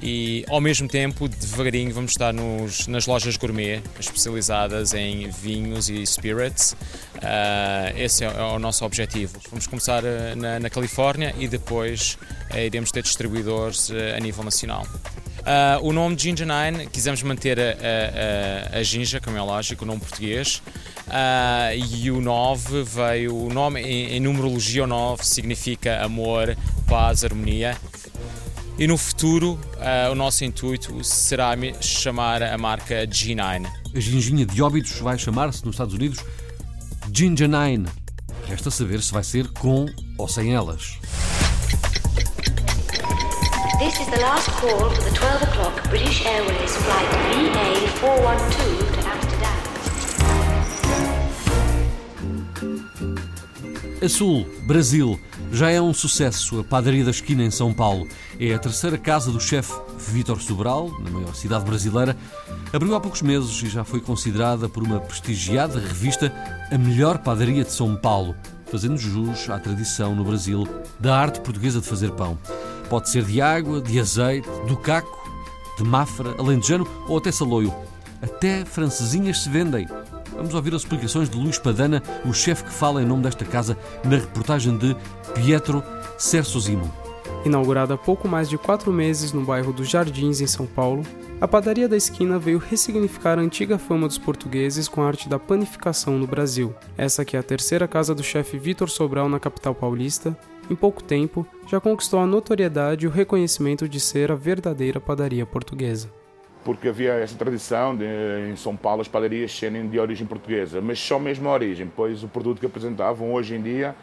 e 0.02 0.44
ao 0.50 0.60
mesmo 0.60 0.86
tempo, 0.86 1.28
devagarinho, 1.28 1.94
vamos 1.94 2.10
estar 2.10 2.34
nos, 2.34 2.86
nas 2.88 3.06
lojas 3.06 3.38
gourmet 3.38 3.80
especializadas 3.98 4.92
em 4.92 5.30
vinhos 5.30 5.88
e 5.88 6.04
spirits. 6.04 6.76
esse 7.96 8.24
é, 8.24 8.26
é, 8.26 8.42
o 8.42 8.58
nosso 8.58 8.84
objetivo. 8.84 9.38
Vamos 9.48 9.66
começar 9.66 10.02
na, 10.36 10.58
na 10.58 10.68
Califórnia 10.68 11.34
e 11.38 11.46
depois 11.46 12.18
iremos 12.54 12.90
ter 12.90 13.02
distribuidores 13.02 13.90
a 14.16 14.18
nível 14.18 14.42
nacional. 14.42 14.86
Uh, 15.42 15.84
o 15.84 15.92
nome 15.92 16.16
Ginger 16.16 16.46
Nine, 16.46 16.86
quisemos 16.86 17.20
manter 17.24 17.58
a, 17.58 17.62
a, 18.74 18.78
a, 18.78 19.20
como 19.20 19.36
é 19.36 19.42
lógico, 19.42 19.84
o 19.84 19.86
nome 19.86 20.00
português. 20.00 20.62
Uh, 21.08 21.76
e 22.00 22.10
o 22.10 22.20
9 22.20 22.84
veio, 22.84 23.36
o 23.36 23.52
nome 23.52 23.80
em, 23.82 24.16
em 24.16 24.20
numerologia, 24.20 24.84
o 24.84 24.86
9 24.86 25.24
significa 25.26 26.02
amor, 26.02 26.56
paz, 26.88 27.24
harmonia. 27.24 27.76
E 28.78 28.86
no 28.86 28.96
futuro, 28.96 29.58
uh, 29.76 30.12
o 30.12 30.14
nosso 30.14 30.44
intuito 30.44 31.02
será 31.02 31.50
chamar 31.80 32.42
a 32.42 32.56
marca 32.56 33.06
G9. 33.06 33.66
A 33.94 34.00
ginginha 34.00 34.46
de 34.46 34.62
óbitos 34.62 34.92
vai 35.00 35.18
chamar-se 35.18 35.64
nos 35.64 35.74
Estados 35.74 35.94
Unidos 35.94 36.24
Ginger 37.12 37.48
9. 37.48 37.84
Resta 38.48 38.70
saber 38.70 39.02
se 39.02 39.12
vai 39.12 39.24
ser 39.24 39.48
com 39.48 39.86
ou 40.16 40.28
sem 40.28 40.54
elas. 40.54 40.98
This 43.82 43.98
is 43.98 44.06
the 44.06 44.20
last 44.20 44.48
call 44.60 44.90
the 44.90 45.10
12 45.10 45.42
o'clock 45.42 45.88
British 45.90 46.24
Airways 46.24 46.76
flight 46.76 47.08
VA412 47.34 48.78
to 48.92 49.00
Amsterdam. 49.10 49.56
A 54.00 54.08
Sul, 54.08 54.46
Brasil, 54.68 55.18
já 55.50 55.68
é 55.68 55.80
um 55.80 55.92
sucesso 55.92 56.60
a 56.60 56.64
padaria 56.64 57.04
da 57.04 57.10
esquina 57.10 57.42
em 57.42 57.50
São 57.50 57.74
Paulo. 57.74 58.06
É 58.38 58.54
a 58.54 58.58
terceira 58.60 58.96
casa 58.96 59.32
do 59.32 59.40
chefe 59.40 59.72
Vítor 59.98 60.40
Sobral, 60.40 60.88
na 61.00 61.10
maior 61.10 61.34
cidade 61.34 61.64
brasileira. 61.64 62.16
Abriu 62.72 62.94
há 62.94 63.00
poucos 63.00 63.22
meses 63.22 63.60
e 63.64 63.68
já 63.68 63.82
foi 63.82 64.00
considerada 64.00 64.68
por 64.68 64.84
uma 64.84 65.00
prestigiada 65.00 65.80
revista 65.80 66.32
a 66.70 66.78
melhor 66.78 67.18
padaria 67.18 67.64
de 67.64 67.72
São 67.72 67.96
Paulo, 67.96 68.36
fazendo 68.70 68.96
jus 68.96 69.50
à 69.50 69.58
tradição 69.58 70.14
no 70.14 70.22
Brasil 70.22 70.68
da 71.00 71.16
arte 71.18 71.40
portuguesa 71.40 71.80
de 71.80 71.88
fazer 71.88 72.12
pão. 72.12 72.38
Pode 72.92 73.08
ser 73.08 73.24
de 73.24 73.40
água, 73.40 73.80
de 73.80 73.98
azeite, 73.98 74.46
do 74.68 74.76
caco, 74.76 75.18
de 75.78 75.82
mafra, 75.82 76.34
alentejano 76.38 76.86
ou 77.08 77.16
até 77.16 77.32
saloio. 77.32 77.72
Até 78.20 78.66
francesinhas 78.66 79.38
se 79.38 79.48
vendem. 79.48 79.88
Vamos 80.34 80.52
ouvir 80.52 80.74
as 80.74 80.82
explicações 80.82 81.30
de 81.30 81.38
Luís 81.38 81.58
Padana, 81.58 82.02
o 82.22 82.34
chefe 82.34 82.64
que 82.64 82.70
fala 82.70 83.02
em 83.02 83.06
nome 83.06 83.22
desta 83.22 83.46
casa, 83.46 83.78
na 84.04 84.18
reportagem 84.18 84.76
de 84.76 84.94
Pietro 85.34 85.82
Sersosimo. 86.18 86.92
Inaugurada 87.46 87.94
há 87.94 87.96
pouco 87.96 88.28
mais 88.28 88.46
de 88.46 88.58
quatro 88.58 88.92
meses 88.92 89.32
no 89.32 89.42
bairro 89.42 89.72
dos 89.72 89.88
Jardins, 89.88 90.42
em 90.42 90.46
São 90.46 90.66
Paulo, 90.66 91.02
a 91.40 91.48
padaria 91.48 91.88
da 91.88 91.96
esquina 91.96 92.38
veio 92.38 92.58
ressignificar 92.58 93.38
a 93.38 93.42
antiga 93.42 93.78
fama 93.78 94.06
dos 94.06 94.18
portugueses 94.18 94.86
com 94.86 95.00
a 95.00 95.06
arte 95.06 95.30
da 95.30 95.38
panificação 95.38 96.18
no 96.18 96.26
Brasil. 96.26 96.74
Essa 96.98 97.24
que 97.24 97.38
é 97.38 97.40
a 97.40 97.42
terceira 97.42 97.88
casa 97.88 98.14
do 98.14 98.22
chefe 98.22 98.58
Vitor 98.58 98.90
Sobral 98.90 99.30
na 99.30 99.40
capital 99.40 99.74
paulista 99.74 100.36
em 100.70 100.74
pouco 100.74 101.02
tempo, 101.02 101.46
já 101.66 101.80
conquistou 101.80 102.20
a 102.20 102.26
notoriedade 102.26 103.04
e 103.04 103.08
o 103.08 103.10
reconhecimento 103.10 103.88
de 103.88 104.00
ser 104.00 104.30
a 104.30 104.34
verdadeira 104.34 105.00
padaria 105.00 105.44
portuguesa. 105.44 106.10
Porque 106.64 106.88
havia 106.88 107.14
essa 107.14 107.36
tradição 107.36 107.96
de, 107.96 108.04
em 108.50 108.56
São 108.56 108.76
Paulo 108.76 109.00
as 109.00 109.08
padarias 109.08 109.52
serem 109.52 109.88
de 109.88 109.98
origem 109.98 110.26
portuguesa, 110.26 110.80
mas 110.80 110.98
só 110.98 111.18
mesmo 111.18 111.48
a 111.48 111.52
origem, 111.52 111.90
pois 111.94 112.22
o 112.22 112.28
produto 112.28 112.60
que 112.60 112.66
apresentavam 112.66 113.32
hoje 113.32 113.56
em 113.56 113.62
dia 113.62 113.94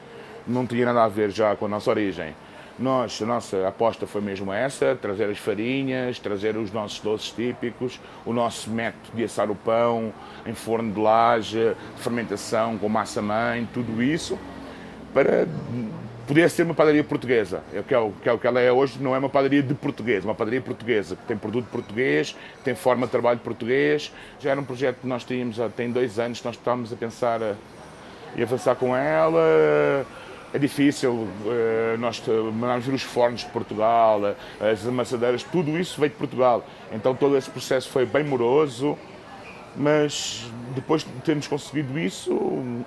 não 0.46 0.66
tinha 0.66 0.86
nada 0.86 1.04
a 1.04 1.08
ver 1.08 1.32
já 1.32 1.56
com 1.56 1.66
a 1.66 1.70
nossa 1.70 1.90
origem. 1.90 2.34
Nós, 2.78 3.22
a 3.22 3.26
nossa 3.26 3.68
aposta 3.68 4.08
foi 4.08 4.22
mesmo 4.22 4.54
essa, 4.54 4.98
trazer 5.02 5.30
as 5.30 5.38
farinhas, 5.38 6.18
trazer 6.18 6.56
os 6.56 6.72
nossos 6.72 7.00
doces 7.02 7.30
típicos, 7.30 8.00
o 8.26 8.32
nosso 8.32 8.70
método 8.70 9.18
de 9.18 9.26
assar 9.26 9.52
o 9.52 9.56
pão 9.56 10.14
em 10.46 10.54
forno 10.54 10.94
de 10.94 11.00
laje, 11.00 11.76
fermentação 11.98 12.78
com 12.78 12.88
massa-mãe, 12.88 13.68
tudo 13.74 14.02
isso, 14.02 14.40
para 15.14 15.46
podia 16.30 16.48
ser 16.48 16.62
uma 16.62 16.76
padaria 16.76 17.04
portuguesa, 17.04 17.64
é 17.74 17.82
que 17.82 17.92
é, 17.92 17.98
o, 17.98 18.12
que 18.12 18.30
é 18.30 18.32
o 18.32 18.38
que 18.38 18.46
ela 18.46 18.60
é 18.60 18.72
hoje, 18.72 19.00
não 19.02 19.16
é 19.16 19.18
uma 19.18 19.30
padaria 19.30 19.64
de 19.64 19.74
português, 19.74 20.24
uma 20.24 20.36
padaria 20.36 20.62
portuguesa, 20.62 21.16
que 21.16 21.24
tem 21.24 21.36
produto 21.36 21.66
português, 21.72 22.36
tem 22.64 22.76
forma 22.76 23.08
de 23.08 23.12
trabalho 23.12 23.40
português. 23.40 24.14
Já 24.40 24.52
era 24.52 24.62
um 24.62 24.64
projeto 24.64 24.98
que 25.02 25.08
nós 25.08 25.24
tínhamos, 25.24 25.56
já 25.56 25.68
tem 25.70 25.92
dois 25.92 26.20
anos, 26.20 26.44
nós 26.44 26.56
estávamos 26.56 26.94
a 26.94 26.96
pensar 26.96 27.42
e 28.36 28.44
avançar 28.44 28.76
com 28.76 28.96
ela. 28.96 30.06
É 30.54 30.60
difícil, 30.60 31.28
eh, 31.48 31.96
nós 31.98 32.22
mandámos 32.54 32.86
vir 32.86 32.94
os 32.94 33.02
fornos 33.02 33.42
de 33.42 33.48
Portugal, 33.48 34.36
as 34.62 34.86
amassadeiras, 34.86 35.42
tudo 35.42 35.80
isso 35.80 36.00
veio 36.00 36.12
de 36.12 36.18
Portugal. 36.18 36.64
Então 36.92 37.16
todo 37.16 37.38
esse 37.38 37.50
processo 37.50 37.90
foi 37.90 38.06
bem 38.06 38.24
moroso, 38.24 38.96
mas 39.76 40.50
depois 40.76 41.04
de 41.04 41.12
termos 41.24 41.48
conseguido 41.48 41.98
isso, 41.98 42.38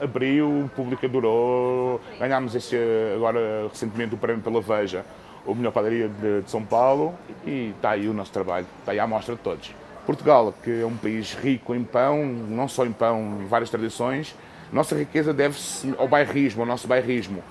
abriu, 0.00 0.64
o 0.64 0.70
público 0.74 1.04
adorou, 1.04 2.00
ganhámos 2.18 2.54
esse, 2.54 2.76
agora 3.14 3.68
recentemente 3.68 4.14
o 4.14 4.18
prémio 4.18 4.42
pela 4.42 4.60
Veja, 4.60 5.04
a 5.46 5.54
melhor 5.54 5.72
padaria 5.72 6.08
de, 6.08 6.42
de 6.42 6.50
São 6.50 6.64
Paulo, 6.64 7.14
e 7.46 7.72
está 7.76 7.90
aí 7.90 8.08
o 8.08 8.14
nosso 8.14 8.32
trabalho, 8.32 8.66
está 8.80 8.92
aí 8.92 9.00
a 9.00 9.04
amostra 9.04 9.34
de 9.34 9.40
todos. 9.40 9.74
Portugal, 10.06 10.52
que 10.62 10.82
é 10.82 10.86
um 10.86 10.96
país 10.96 11.34
rico 11.34 11.74
em 11.74 11.84
pão, 11.84 12.24
não 12.24 12.66
só 12.66 12.84
em 12.84 12.92
pão, 12.92 13.38
em 13.40 13.46
várias 13.46 13.70
tradições, 13.70 14.34
nossa 14.72 14.96
riqueza 14.96 15.32
deve-se 15.32 15.94
ao 15.98 16.08
bairrismo, 16.08 16.62
ao 16.62 16.66
nosso 16.66 16.88
bairrismo. 16.88 17.42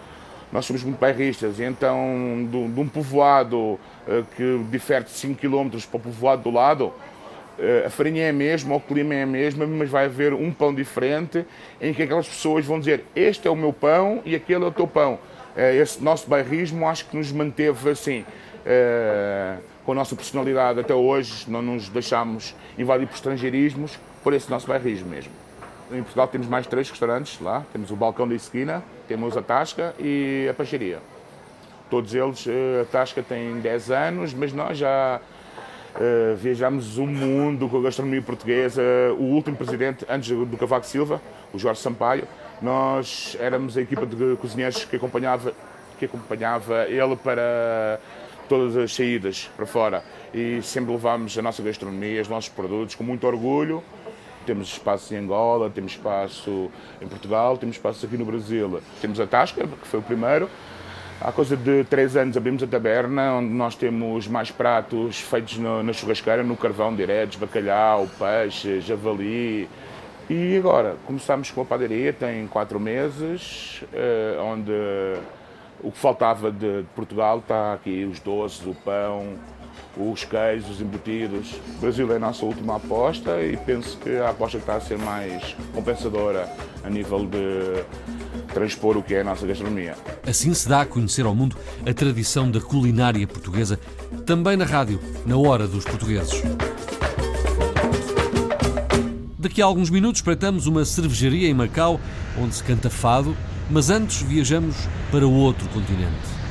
Nós 0.51 0.65
somos 0.65 0.83
muito 0.83 0.99
bairristas, 0.99 1.59
e 1.59 1.63
então, 1.63 1.95
de, 2.51 2.67
de 2.67 2.79
um 2.79 2.87
povoado 2.87 3.57
uh, 3.57 3.79
que 4.35 4.65
difere 4.69 5.05
de 5.05 5.11
5 5.11 5.39
km 5.39 5.69
para 5.89 5.97
o 5.97 5.99
povoado 5.99 6.43
do 6.43 6.51
lado, 6.51 6.91
eh, 6.93 7.10
a 7.85 7.89
farinha 7.89 8.23
é 8.23 8.29
a 8.29 8.33
mesma, 8.33 8.75
o 8.75 8.79
clima 8.79 9.13
é 9.13 9.23
a 9.23 9.25
mesma, 9.25 9.65
mas 9.67 9.89
vai 9.89 10.05
haver 10.05 10.33
um 10.33 10.51
pão 10.51 10.73
diferente 10.73 11.45
em 11.79 11.93
que 11.93 12.03
aquelas 12.03 12.27
pessoas 12.27 12.65
vão 12.65 12.79
dizer 12.79 13.03
este 13.15 13.47
é 13.47 13.51
o 13.51 13.55
meu 13.55 13.71
pão 13.71 14.21
e 14.25 14.35
aquele 14.35 14.63
é 14.63 14.67
o 14.67 14.71
teu 14.71 14.87
pão. 14.87 15.19
Eh, 15.55 15.75
esse 15.77 16.03
nosso 16.03 16.27
bairrismo 16.27 16.87
acho 16.87 17.05
que 17.05 17.17
nos 17.17 17.31
manteve 17.31 17.89
assim, 17.89 18.25
eh, 18.65 19.57
com 19.85 19.91
a 19.91 19.95
nossa 19.95 20.15
personalidade 20.15 20.79
até 20.79 20.93
hoje, 20.93 21.49
não 21.49 21.61
nos 21.61 21.89
deixámos 21.89 22.55
invadir 22.77 23.07
por 23.07 23.15
estrangeirismos, 23.15 23.99
por 24.23 24.33
esse 24.33 24.49
nosso 24.49 24.67
bairrismo 24.67 25.09
mesmo. 25.09 25.31
Em 25.91 26.01
Portugal 26.03 26.27
temos 26.27 26.47
mais 26.47 26.65
três 26.67 26.89
restaurantes 26.89 27.39
lá, 27.41 27.65
temos 27.73 27.91
o 27.91 27.95
Balcão 27.95 28.27
da 28.27 28.35
Esquina, 28.35 28.81
temos 29.07 29.35
a 29.35 29.41
Tasca 29.41 29.93
e 29.99 30.47
a 30.49 30.53
Peixaria. 30.53 30.99
Todos 31.89 32.15
eles, 32.15 32.47
a 32.81 32.85
Tasca 32.85 33.21
tem 33.21 33.59
10 33.59 33.91
anos, 33.91 34.33
mas 34.33 34.53
nós 34.53 34.77
já 34.77 35.19
Uh, 35.95 36.35
viajamos 36.37 36.97
o 36.97 37.05
mundo 37.05 37.67
com 37.67 37.77
a 37.77 37.81
gastronomia 37.81 38.21
portuguesa. 38.21 38.81
O 39.17 39.23
último 39.23 39.57
presidente, 39.57 40.05
antes 40.09 40.29
do 40.29 40.57
Cavaco 40.57 40.85
Silva, 40.85 41.21
o 41.53 41.59
Jorge 41.59 41.81
Sampaio, 41.81 42.27
nós 42.61 43.35
éramos 43.39 43.77
a 43.77 43.81
equipa 43.81 44.05
de 44.05 44.35
cozinheiros 44.37 44.85
que 44.85 44.95
acompanhava, 44.95 45.53
que 45.99 46.05
acompanhava 46.05 46.85
ele 46.87 47.15
para 47.15 47.99
todas 48.47 48.75
as 48.77 48.93
saídas 48.93 49.49
para 49.55 49.65
fora. 49.65 50.03
E 50.33 50.61
sempre 50.61 50.91
levámos 50.91 51.37
a 51.37 51.41
nossa 51.41 51.61
gastronomia, 51.61 52.21
os 52.21 52.27
nossos 52.29 52.49
produtos 52.49 52.95
com 52.95 53.03
muito 53.03 53.25
orgulho. 53.27 53.83
Temos 54.45 54.69
espaço 54.69 55.13
em 55.13 55.17
Angola, 55.17 55.69
temos 55.69 55.91
espaço 55.91 56.71
em 57.01 57.07
Portugal, 57.07 57.57
temos 57.57 57.75
espaço 57.75 58.05
aqui 58.05 58.17
no 58.17 58.25
Brasil. 58.25 58.81
Temos 58.99 59.19
a 59.19 59.27
Tasca, 59.27 59.67
que 59.67 59.87
foi 59.87 59.99
o 59.99 60.03
primeiro. 60.03 60.49
Há 61.23 61.31
coisa 61.31 61.55
de 61.55 61.83
três 61.83 62.17
anos 62.17 62.35
abrimos 62.35 62.63
a 62.63 62.67
taberna, 62.67 63.35
onde 63.35 63.53
nós 63.53 63.75
temos 63.75 64.27
mais 64.27 64.49
pratos 64.49 65.19
feitos 65.19 65.55
no, 65.59 65.83
na 65.83 65.93
churrasqueira, 65.93 66.41
no 66.41 66.57
carvão 66.57 66.95
direto, 66.95 67.37
bacalhau, 67.37 68.09
peixe, 68.17 68.81
javali. 68.81 69.69
E 70.27 70.57
agora, 70.57 70.95
começamos 71.05 71.51
com 71.51 71.61
a 71.61 71.65
padaria, 71.65 72.11
tem 72.11 72.47
quatro 72.47 72.79
meses, 72.79 73.83
eh, 73.93 74.35
onde 74.41 74.71
o 75.83 75.91
que 75.91 75.97
faltava 75.99 76.51
de, 76.51 76.83
Portugal 76.95 77.37
está 77.37 77.73
aqui, 77.73 78.03
os 78.03 78.19
doces, 78.19 78.65
o 78.65 78.73
pão, 78.73 79.35
os 79.95 80.23
queijos, 80.23 80.71
os 80.71 80.81
embutidos. 80.81 81.53
O 81.77 81.81
Brasil 81.81 82.11
é 82.11 82.15
a 82.15 82.19
nossa 82.19 82.43
última 82.43 82.77
aposta 82.77 83.39
e 83.43 83.55
penso 83.57 83.95
que 83.99 84.17
a 84.17 84.31
aposta 84.31 84.57
está 84.57 84.77
a 84.77 84.81
ser 84.81 84.97
mais 84.97 85.55
compensadora 85.71 86.51
a 86.83 86.89
nível 86.89 87.27
de 87.27 87.83
transpor 88.51 88.97
o 88.97 89.03
que 89.03 89.15
é 89.15 89.21
a 89.21 89.23
nossa 89.23 89.45
gastronomia. 89.45 89.95
Assim 90.27 90.53
se 90.53 90.67
dá 90.67 90.81
a 90.81 90.85
conhecer 90.85 91.25
ao 91.25 91.33
mundo 91.33 91.55
a 91.87 91.93
tradição 91.93 92.49
da 92.49 92.61
culinária 92.61 93.25
portuguesa, 93.25 93.79
também 94.25 94.55
na 94.55 94.65
rádio, 94.65 94.99
na 95.25 95.37
hora 95.37 95.67
dos 95.67 95.83
portugueses. 95.83 96.41
Daqui 99.39 99.61
a 99.61 99.65
alguns 99.65 99.89
minutos 99.89 100.19
espreitamos 100.19 100.67
uma 100.67 100.85
cervejaria 100.85 101.49
em 101.49 101.53
Macau, 101.53 101.99
onde 102.37 102.53
se 102.53 102.63
canta 102.63 102.89
fado, 102.89 103.35
mas 103.69 103.89
antes 103.89 104.21
viajamos 104.21 104.75
para 105.11 105.27
o 105.27 105.33
outro 105.33 105.67
continente. 105.69 106.41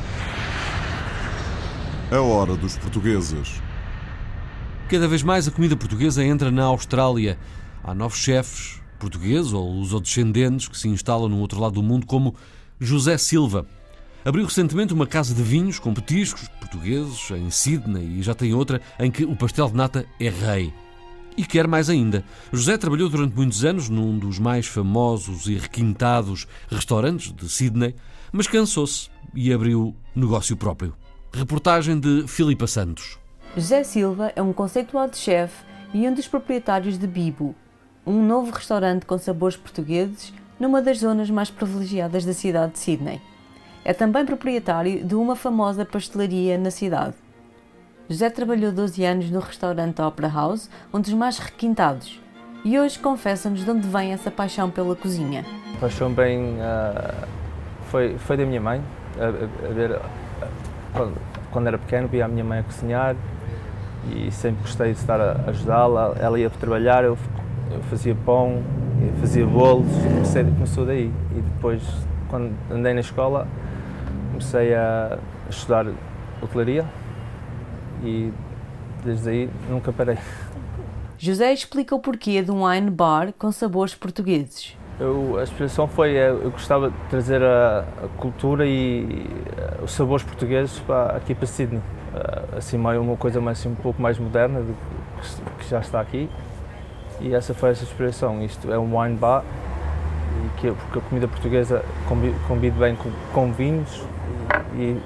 A 2.11 2.21
hora 2.21 2.57
dos 2.57 2.77
portugueses. 2.77 3.63
Cada 4.89 5.07
vez 5.07 5.23
mais 5.23 5.47
a 5.47 5.53
comida 5.53 5.77
portuguesa 5.77 6.25
entra 6.25 6.51
na 6.51 6.65
Austrália. 6.65 7.39
Há 7.85 7.95
novos 7.95 8.19
chefes, 8.19 8.80
portugueses 9.01 9.53
ou 9.53 9.69
lusodescendentes 9.73 10.69
que 10.69 10.79
se 10.79 10.89
instalam 10.89 11.29
no 11.29 11.39
outro 11.39 11.59
lado 11.59 11.75
do 11.75 11.83
mundo, 11.83 12.07
como 12.07 12.35
José 12.79 13.17
Silva. 13.19 13.67
Abriu 14.25 14.45
recentemente 14.45 14.93
uma 14.93 15.07
casa 15.07 15.35
de 15.35 15.43
vinhos 15.43 15.79
com 15.79 15.95
petiscos 15.95 16.47
portugueses 16.61 17.31
em 17.31 17.51
Sydney 17.51 18.19
e 18.19 18.23
já 18.23 18.35
tem 18.35 18.53
outra 18.53 18.81
em 18.99 19.11
que 19.11 19.25
o 19.25 19.35
pastel 19.35 19.69
de 19.69 19.77
nata 19.77 20.07
é 20.21 20.29
rei. 20.29 20.73
E 21.37 21.45
quer 21.45 21.67
mais 21.67 21.89
ainda. 21.89 22.23
José 22.53 22.77
trabalhou 22.77 23.09
durante 23.09 23.35
muitos 23.35 23.65
anos 23.65 23.89
num 23.89 24.19
dos 24.19 24.39
mais 24.39 24.67
famosos 24.67 25.47
e 25.47 25.55
requintados 25.55 26.47
restaurantes 26.69 27.33
de 27.33 27.49
Sydney, 27.49 27.95
mas 28.31 28.47
cansou-se 28.47 29.09
e 29.35 29.53
abriu 29.53 29.97
negócio 30.15 30.57
próprio. 30.57 30.95
Reportagem 31.33 31.99
de 31.99 32.27
Filipa 32.29 32.67
Santos. 32.67 33.19
José 33.57 33.83
Silva 33.85 34.33
é 34.37 34.43
um 34.43 34.53
conceituado 34.53 35.17
chefe 35.17 35.65
e 35.95 36.07
um 36.07 36.15
dos 36.15 36.29
proprietários 36.29 36.99
de 36.99 37.07
Bibo, 37.07 37.55
um 38.11 38.27
novo 38.27 38.51
restaurante 38.51 39.07
com 39.07 39.17
sabores 39.17 39.57
portugueses 39.57 40.35
numa 40.59 40.83
das 40.83 40.99
zonas 40.99 41.31
mais 41.31 41.51
privilegiadas 41.51 42.25
da 42.25 42.33
cidade 42.33 42.73
de 42.73 42.79
Sydney. 42.79 43.21
É 43.85 43.95
também 43.95 44.27
proprietário 44.27 45.05
de 45.05 45.15
uma 45.15 45.37
famosa 45.37 45.85
pastelaria 45.85 46.59
na 46.59 46.71
cidade. 46.71 47.15
José 48.09 48.29
trabalhou 48.29 48.73
12 48.73 49.05
anos 49.05 49.31
no 49.31 49.39
restaurante 49.39 50.03
Opera 50.03 50.29
House, 50.29 50.69
um 50.93 51.01
dos 51.01 51.13
mais 51.13 51.39
requintados, 51.39 52.21
e 52.65 52.79
hoje 52.79 52.99
confessa-nos 52.99 53.65
de 53.65 53.71
onde 53.71 53.89
vem 53.89 54.13
essa 54.13 54.31
paixão 54.31 54.69
pela 54.69 54.97
cozinha. 54.97 55.47
A 55.77 55.81
paixão 55.81 56.13
bem 56.13 56.57
uh, 56.57 57.27
foi, 57.85 58.19
foi 58.19 58.37
da 58.37 58.45
minha 58.45 58.61
mãe, 58.61 58.83
a, 59.19 59.69
a 59.69 59.73
ver, 59.73 60.01
quando, 60.93 61.17
quando 61.53 61.67
era 61.69 61.79
pequeno 61.79 62.09
via 62.09 62.25
a 62.25 62.29
minha 62.29 62.45
mãe 62.45 62.59
a 62.59 62.63
cozinhar 62.65 63.17
e 64.13 64.31
sempre 64.33 64.63
gostei 64.63 64.93
de 64.93 64.99
estar 64.99 65.21
a 65.21 65.51
ajudá-la. 65.51 66.17
Ela 66.19 66.39
ia 66.39 66.51
trabalhar, 66.51 67.05
eu, 67.05 67.17
eu 67.71 67.83
fazia 67.85 68.15
pão, 68.15 68.63
eu 69.01 69.13
fazia 69.21 69.47
bolos, 69.47 69.87
comecei, 70.03 70.45
começou 70.45 70.87
daí. 70.87 71.13
E 71.37 71.41
depois, 71.41 71.83
quando 72.29 72.53
andei 72.71 72.95
na 72.95 73.01
escola, 73.01 73.47
comecei 74.31 74.75
a 74.75 75.19
estudar 75.49 75.87
hotelaria 76.43 76.85
e 78.03 78.33
desde 79.05 79.31
aí 79.31 79.51
nunca 79.69 79.93
parei. 79.93 80.19
José 81.19 81.53
explica 81.53 81.95
o 81.95 82.01
porquê 82.01 82.43
de 82.43 82.51
um 82.51 82.67
wine 82.67 82.91
bar 82.91 83.33
com 83.39 83.53
sabores 83.53 83.95
portugueses. 83.95 84.77
Eu, 84.99 85.39
a 85.39 85.43
inspiração 85.43 85.87
foi, 85.87 86.15
eh, 86.15 86.31
eu 86.31 86.51
gostava 86.51 86.91
de 86.91 86.97
trazer 87.09 87.43
a, 87.43 87.85
a 88.05 88.09
cultura 88.19 88.67
e 88.67 89.27
uh, 89.81 89.85
os 89.85 89.93
sabores 89.93 90.25
portugueses 90.25 90.79
para, 90.81 91.17
aqui 91.17 91.35
para 91.35 91.47
Sydney. 91.47 91.79
Uh, 91.79 92.59
assim, 92.59 92.77
uma 92.77 93.17
coisa 93.17 93.41
mais, 93.41 93.59
assim, 93.59 93.71
um 93.71 93.75
pouco 93.75 94.01
mais 94.01 94.19
moderna 94.19 94.61
do 94.61 94.75
que, 94.75 95.65
que 95.65 95.71
já 95.71 95.81
está 95.81 96.01
aqui. 96.01 96.29
E 97.21 97.35
essa 97.35 97.53
foi 97.53 97.71
essa 97.71 97.85
inspiração. 97.85 98.43
Isto 98.43 98.73
é 98.73 98.79
um 98.79 98.99
wine 98.99 99.17
bar, 99.17 99.45
e 99.45 100.61
que, 100.61 100.73
porque 100.73 100.99
a 100.99 101.03
comida 101.03 101.29
portuguesa 101.29 101.85
combina 102.49 102.77
bem 102.79 102.97
com, 102.97 103.11
com 103.33 103.53
vinhos 103.53 104.03
e, 104.75 104.97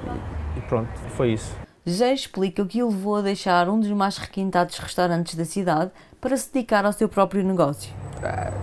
e, 0.57 0.61
pronto, 0.69 0.89
foi 1.17 1.33
isso. 1.33 1.53
José 1.87 2.15
explica 2.15 2.63
o 2.63 2.67
que 2.67 2.83
o 2.83 2.89
levou 2.89 3.17
a 3.17 3.23
deixar 3.23 3.69
um 3.69 3.79
dos 3.79 3.91
mais 3.91 4.17
requintados 4.17 4.79
restaurantes 4.79 5.35
da 5.35 5.45
cidade 5.45 5.91
para 6.21 6.37
se 6.37 6.53
dedicar 6.53 6.87
ao 6.87 6.93
seu 6.93 7.09
próprio 7.09 7.43
negócio. 7.45 7.93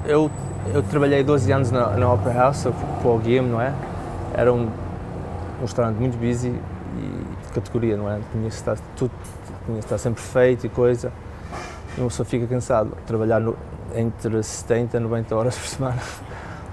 Eu, 0.06 0.32
eu 0.74 0.82
trabalhei 0.82 1.24
12 1.24 1.52
anos 1.52 1.72
na, 1.72 1.92
na 1.92 2.12
Opera 2.12 2.34
House, 2.34 2.64
para 2.64 3.12
o 3.12 3.20
Game, 3.20 3.48
não 3.48 3.62
é? 3.62 3.74
Era 4.34 4.52
um, 4.52 4.64
um 4.64 5.62
restaurante 5.62 5.98
muito 5.98 6.18
busy 6.18 6.50
e 6.50 7.46
de 7.46 7.54
categoria, 7.54 7.96
não 7.96 8.10
é? 8.10 8.20
Tinha 8.32 8.50
que 8.50 8.56
estar, 8.56 8.78
tudo 8.96 9.12
tinha 9.66 9.78
que 9.78 9.84
estar 9.84 9.98
sempre 10.00 10.22
feito 10.22 10.66
e 10.66 10.70
coisa. 10.70 11.12
Uma 11.98 12.08
pessoa 12.08 12.26
fica 12.26 12.48
cansado. 12.48 12.92
Trabalhar 13.06 13.40
no, 13.40 13.56
entre 13.96 14.42
70 14.42 14.98
e 14.98 15.00
90 15.00 15.36
horas 15.36 15.58
por 15.58 15.68
semana. 15.68 16.02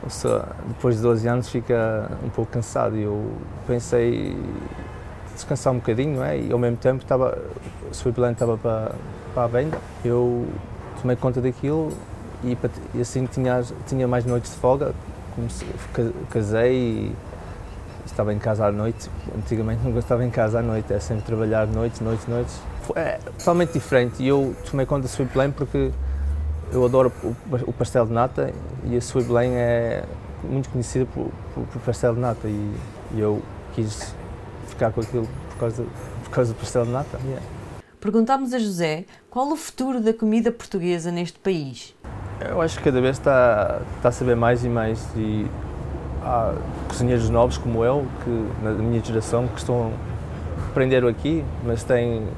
Pessoa, 0.02 0.48
depois 0.66 0.96
de 0.96 1.02
12 1.02 1.28
anos 1.28 1.48
fica 1.48 2.10
um 2.24 2.30
pouco 2.30 2.52
cansado 2.52 2.96
e 2.96 3.02
eu 3.02 3.32
pensei 3.66 4.38
descansar 5.34 5.72
um 5.72 5.76
bocadinho, 5.76 6.16
não 6.16 6.24
é? 6.24 6.38
E 6.38 6.52
ao 6.52 6.58
mesmo 6.58 6.76
tempo 6.76 7.02
estava, 7.02 7.36
o 7.90 7.94
Sweetland 7.94 8.32
estava 8.32 8.56
para, 8.56 8.92
para 9.34 9.44
a 9.44 9.46
venda. 9.46 9.78
Eu 10.04 10.46
tomei 11.00 11.16
conta 11.16 11.40
daquilo 11.40 11.92
e, 12.42 12.56
e 12.94 13.00
assim 13.00 13.26
tinha, 13.26 13.62
tinha 13.86 14.06
mais 14.06 14.24
noites 14.24 14.52
de 14.52 14.56
folga, 14.58 14.94
casei 16.30 16.74
e 16.74 17.16
estava 18.06 18.32
em 18.32 18.38
casa 18.38 18.66
à 18.66 18.72
noite. 18.72 19.10
Antigamente 19.36 19.84
nunca 19.84 19.98
estava 19.98 20.24
em 20.24 20.30
casa 20.30 20.58
à 20.58 20.62
noite, 20.62 20.92
é 20.92 21.00
sempre 21.00 21.24
trabalhar 21.24 21.66
noites, 21.66 22.00
noites, 22.00 22.26
noites. 22.26 22.60
É 22.96 23.18
totalmente 23.38 23.72
diferente 23.72 24.22
e 24.22 24.28
eu 24.28 24.54
tomei 24.68 24.86
conta 24.86 25.02
da 25.02 25.08
Sweet 25.08 25.36
Lane 25.36 25.52
porque 25.52 25.90
eu 26.72 26.84
adoro 26.84 27.12
o, 27.66 27.72
pastel 27.72 28.06
de 28.06 28.12
nata 28.12 28.52
e 28.84 28.94
a 28.94 28.98
Sweet 28.98 29.30
Lane 29.30 29.54
é 29.54 30.04
muito 30.42 30.68
conhecida 30.68 31.06
por, 31.06 31.30
por, 31.54 31.64
por 31.64 31.82
pastel 31.82 32.14
de 32.14 32.20
nata 32.20 32.46
e, 32.48 32.74
e, 33.14 33.20
eu 33.20 33.42
quis 33.74 34.14
ficar 34.66 34.92
com 34.92 35.00
aquilo 35.00 35.28
por 35.50 35.58
causa, 35.58 35.84
por 36.24 36.30
causa 36.30 36.52
do 36.52 36.58
pastel 36.58 36.84
de 36.84 36.90
nata. 36.90 37.18
Yeah. 37.24 37.42
Perguntámos 38.00 38.52
a 38.52 38.58
José 38.58 39.04
qual 39.28 39.50
o 39.50 39.56
futuro 39.56 40.00
da 40.00 40.12
comida 40.12 40.52
portuguesa 40.52 41.10
neste 41.10 41.38
país. 41.38 41.94
Eu 42.40 42.60
acho 42.60 42.78
que 42.78 42.84
cada 42.84 43.00
vez 43.00 43.18
está, 43.18 43.80
está 43.96 44.10
a 44.10 44.12
saber 44.12 44.36
mais 44.36 44.64
e 44.64 44.68
mais 44.68 45.04
e 45.16 45.46
há 46.22 46.54
cozinheiros 46.88 47.28
novos 47.28 47.58
como 47.58 47.84
eu, 47.84 48.06
que 48.22 48.64
na 48.64 48.70
minha 48.70 49.02
geração, 49.02 49.48
que 49.48 49.58
estão 49.58 49.92
aprenderam 50.70 51.08
aqui, 51.08 51.44
mas 51.64 51.82
têm 51.82 52.28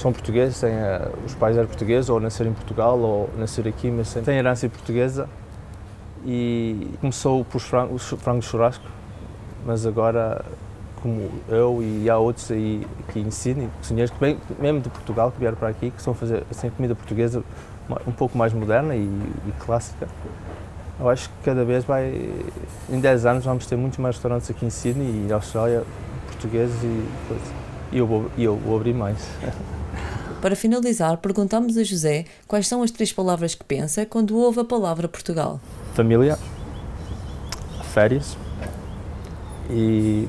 são 0.00 0.12
portugueses, 0.12 0.58
têm, 0.58 0.72
uh, 0.72 1.12
os 1.26 1.34
pais 1.34 1.56
eram 1.56 1.66
portugueses, 1.66 2.08
ou 2.08 2.18
nasceram 2.18 2.50
em 2.50 2.54
Portugal, 2.54 2.98
ou 2.98 3.28
nasceram 3.36 3.68
aqui, 3.68 3.90
mas 3.90 4.12
têm 4.14 4.38
herança 4.38 4.68
portuguesa. 4.68 5.28
E 6.24 6.90
começou 7.00 7.44
por 7.44 7.60
frangos, 7.60 8.08
frangos 8.18 8.46
churrasco, 8.46 8.84
mas 9.64 9.86
agora, 9.86 10.42
como 11.02 11.30
eu 11.48 11.82
e 11.82 12.08
há 12.08 12.18
outros 12.18 12.50
aí 12.50 12.86
que 13.12 13.20
ensinem, 13.20 13.70
cozinheiros 13.78 14.10
que 14.10 14.20
vêm 14.20 14.38
mesmo 14.58 14.80
de 14.80 14.88
Portugal, 14.88 15.30
que 15.30 15.38
vieram 15.38 15.56
para 15.56 15.68
aqui, 15.68 15.90
que 15.90 15.98
estão 15.98 16.12
a 16.12 16.16
fazer 16.16 16.44
assim, 16.50 16.70
comida 16.70 16.94
portuguesa 16.94 17.42
um 18.06 18.12
pouco 18.12 18.38
mais 18.38 18.52
moderna 18.52 18.94
e, 18.94 19.00
e, 19.02 19.52
clássica. 19.58 20.08
Eu 20.98 21.08
acho 21.08 21.28
que 21.28 21.34
cada 21.44 21.64
vez 21.64 21.84
vai, 21.84 22.30
em 22.88 23.00
10 23.00 23.26
anos 23.26 23.44
vamos 23.44 23.66
ter 23.66 23.76
muitos 23.76 23.98
mais 23.98 24.16
restaurantes 24.16 24.50
aqui 24.50 24.64
em 24.64 24.70
Sydney 24.70 25.08
e 25.08 25.26
na 25.28 25.36
Austrália, 25.36 25.84
portugueses 26.26 26.82
e. 26.82 27.06
E 27.92 27.98
eu 27.98 28.06
vou, 28.06 28.30
eu 28.38 28.56
vou 28.56 28.76
abrir 28.76 28.94
mais. 28.94 29.28
Para 30.40 30.56
finalizar, 30.56 31.18
perguntamos 31.18 31.76
a 31.76 31.84
José 31.84 32.24
quais 32.48 32.66
são 32.66 32.82
as 32.82 32.90
três 32.90 33.12
palavras 33.12 33.54
que 33.54 33.62
pensa 33.62 34.06
quando 34.06 34.36
ouve 34.38 34.60
a 34.60 34.64
palavra 34.64 35.06
Portugal. 35.06 35.60
Família, 35.94 36.38
férias 37.92 38.38
e 39.68 40.26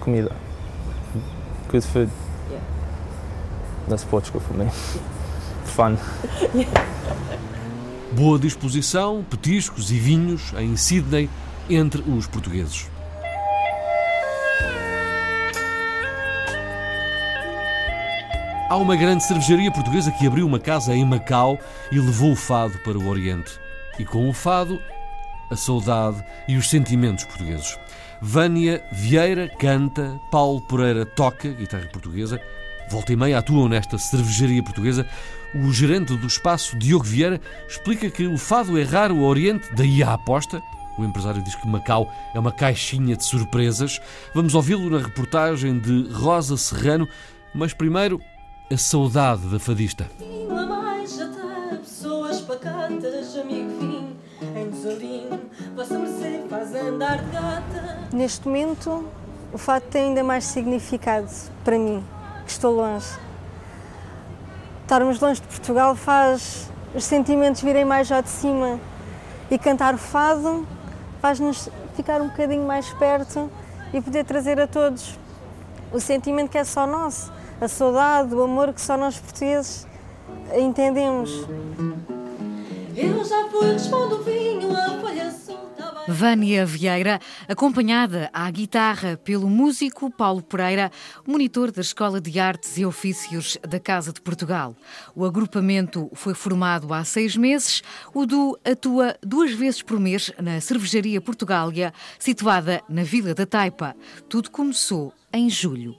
comida. 0.00 0.32
Good 1.70 1.86
food. 1.86 2.10
Yeah. 2.50 2.66
That's 3.88 4.04
Portugal 4.04 4.40
for 4.40 4.56
me. 4.56 4.68
Fun. 5.64 5.96
Boa 8.12 8.38
disposição, 8.38 9.24
petiscos 9.30 9.90
e 9.90 9.98
vinhos 9.98 10.52
em 10.58 10.76
Sydney 10.76 11.30
entre 11.70 12.02
os 12.02 12.26
portugueses. 12.26 12.90
Há 18.72 18.76
uma 18.78 18.96
grande 18.96 19.22
cervejaria 19.22 19.70
portuguesa 19.70 20.10
que 20.10 20.26
abriu 20.26 20.46
uma 20.46 20.58
casa 20.58 20.94
em 20.94 21.04
Macau 21.04 21.60
e 21.90 21.98
levou 21.98 22.32
o 22.32 22.34
fado 22.34 22.78
para 22.78 22.96
o 22.96 23.06
Oriente. 23.06 23.60
E 23.98 24.04
com 24.06 24.26
o 24.26 24.32
fado, 24.32 24.80
a 25.50 25.56
saudade 25.56 26.24
e 26.48 26.56
os 26.56 26.70
sentimentos 26.70 27.26
portugueses. 27.26 27.78
Vânia 28.22 28.82
Vieira 28.90 29.46
canta, 29.58 30.18
Paulo 30.30 30.62
Pereira 30.62 31.04
toca, 31.04 31.50
guitarra 31.50 31.86
portuguesa, 31.92 32.40
volta 32.88 33.12
e 33.12 33.16
meia 33.16 33.40
atuam 33.40 33.68
nesta 33.68 33.98
cervejaria 33.98 34.62
portuguesa. 34.62 35.06
O 35.54 35.70
gerente 35.70 36.16
do 36.16 36.26
espaço, 36.26 36.74
Diogo 36.78 37.04
Vieira, 37.04 37.42
explica 37.68 38.08
que 38.08 38.26
o 38.26 38.38
fado 38.38 38.78
é 38.78 38.84
raro 38.84 39.18
ao 39.18 39.24
Oriente, 39.24 39.68
daí 39.76 40.02
a 40.02 40.14
aposta. 40.14 40.62
O 40.96 41.04
empresário 41.04 41.42
diz 41.42 41.54
que 41.54 41.68
Macau 41.68 42.10
é 42.34 42.38
uma 42.38 42.50
caixinha 42.50 43.18
de 43.18 43.24
surpresas. 43.26 44.00
Vamos 44.34 44.54
ouvi-lo 44.54 44.88
na 44.88 45.04
reportagem 45.04 45.78
de 45.78 46.08
Rosa 46.10 46.56
Serrano, 46.56 47.06
mas 47.54 47.74
primeiro 47.74 48.18
a 48.72 48.78
saudade 48.78 49.42
da 49.48 49.58
fadista. 49.58 50.10
Neste 58.12 58.48
momento, 58.48 59.04
o 59.52 59.58
fato 59.58 59.84
tem 59.88 60.04
ainda 60.04 60.24
mais 60.24 60.44
significado 60.44 61.28
para 61.62 61.78
mim, 61.78 62.02
que 62.46 62.50
estou 62.50 62.74
longe. 62.74 63.06
Estarmos 64.82 65.20
longe 65.20 65.40
de 65.40 65.46
Portugal 65.48 65.94
faz 65.94 66.70
os 66.94 67.04
sentimentos 67.04 67.60
virem 67.60 67.84
mais 67.84 68.10
ao 68.10 68.22
de 68.22 68.30
cima 68.30 68.80
e 69.50 69.58
cantar 69.58 69.94
o 69.94 69.98
fado 69.98 70.66
faz-nos 71.20 71.68
ficar 71.94 72.20
um 72.20 72.28
bocadinho 72.28 72.66
mais 72.66 72.90
perto 72.94 73.50
e 73.92 74.00
poder 74.00 74.24
trazer 74.24 74.58
a 74.60 74.66
todos 74.66 75.18
o 75.92 76.00
sentimento 76.00 76.50
que 76.50 76.58
é 76.58 76.64
só 76.64 76.86
nosso 76.86 77.32
a 77.62 77.68
saudade, 77.68 78.34
o 78.34 78.42
amor 78.42 78.72
que 78.72 78.80
só 78.80 78.96
nós 78.96 79.16
portugueses 79.18 79.86
entendemos. 80.52 81.30
Eu 82.96 83.24
já 83.24 83.48
fui, 83.48 83.72
respondo 83.72 84.16
o 84.16 84.22
vinho, 84.24 84.76
a 84.76 84.98
folha 85.00 85.30
solta. 85.30 85.62
Vânia 86.08 86.66
Vieira, 86.66 87.20
acompanhada 87.48 88.28
à 88.32 88.50
guitarra 88.50 89.16
pelo 89.16 89.48
músico 89.48 90.10
Paulo 90.10 90.42
Pereira, 90.42 90.90
monitor 91.24 91.70
da 91.70 91.80
Escola 91.80 92.20
de 92.20 92.40
Artes 92.40 92.76
e 92.78 92.84
Ofícios 92.84 93.56
da 93.62 93.78
Casa 93.78 94.12
de 94.12 94.20
Portugal. 94.20 94.74
O 95.14 95.24
agrupamento 95.24 96.10
foi 96.14 96.34
formado 96.34 96.92
há 96.92 97.04
seis 97.04 97.36
meses. 97.36 97.80
O 98.12 98.26
Du 98.26 98.58
atua 98.64 99.16
duas 99.22 99.52
vezes 99.52 99.82
por 99.82 100.00
mês 100.00 100.32
na 100.42 100.60
Cervejaria 100.60 101.20
Portugália, 101.20 101.94
situada 102.18 102.82
na 102.88 103.04
Vila 103.04 103.32
da 103.34 103.46
Taipa. 103.46 103.94
Tudo 104.28 104.50
começou 104.50 105.12
em 105.32 105.48
julho. 105.48 105.96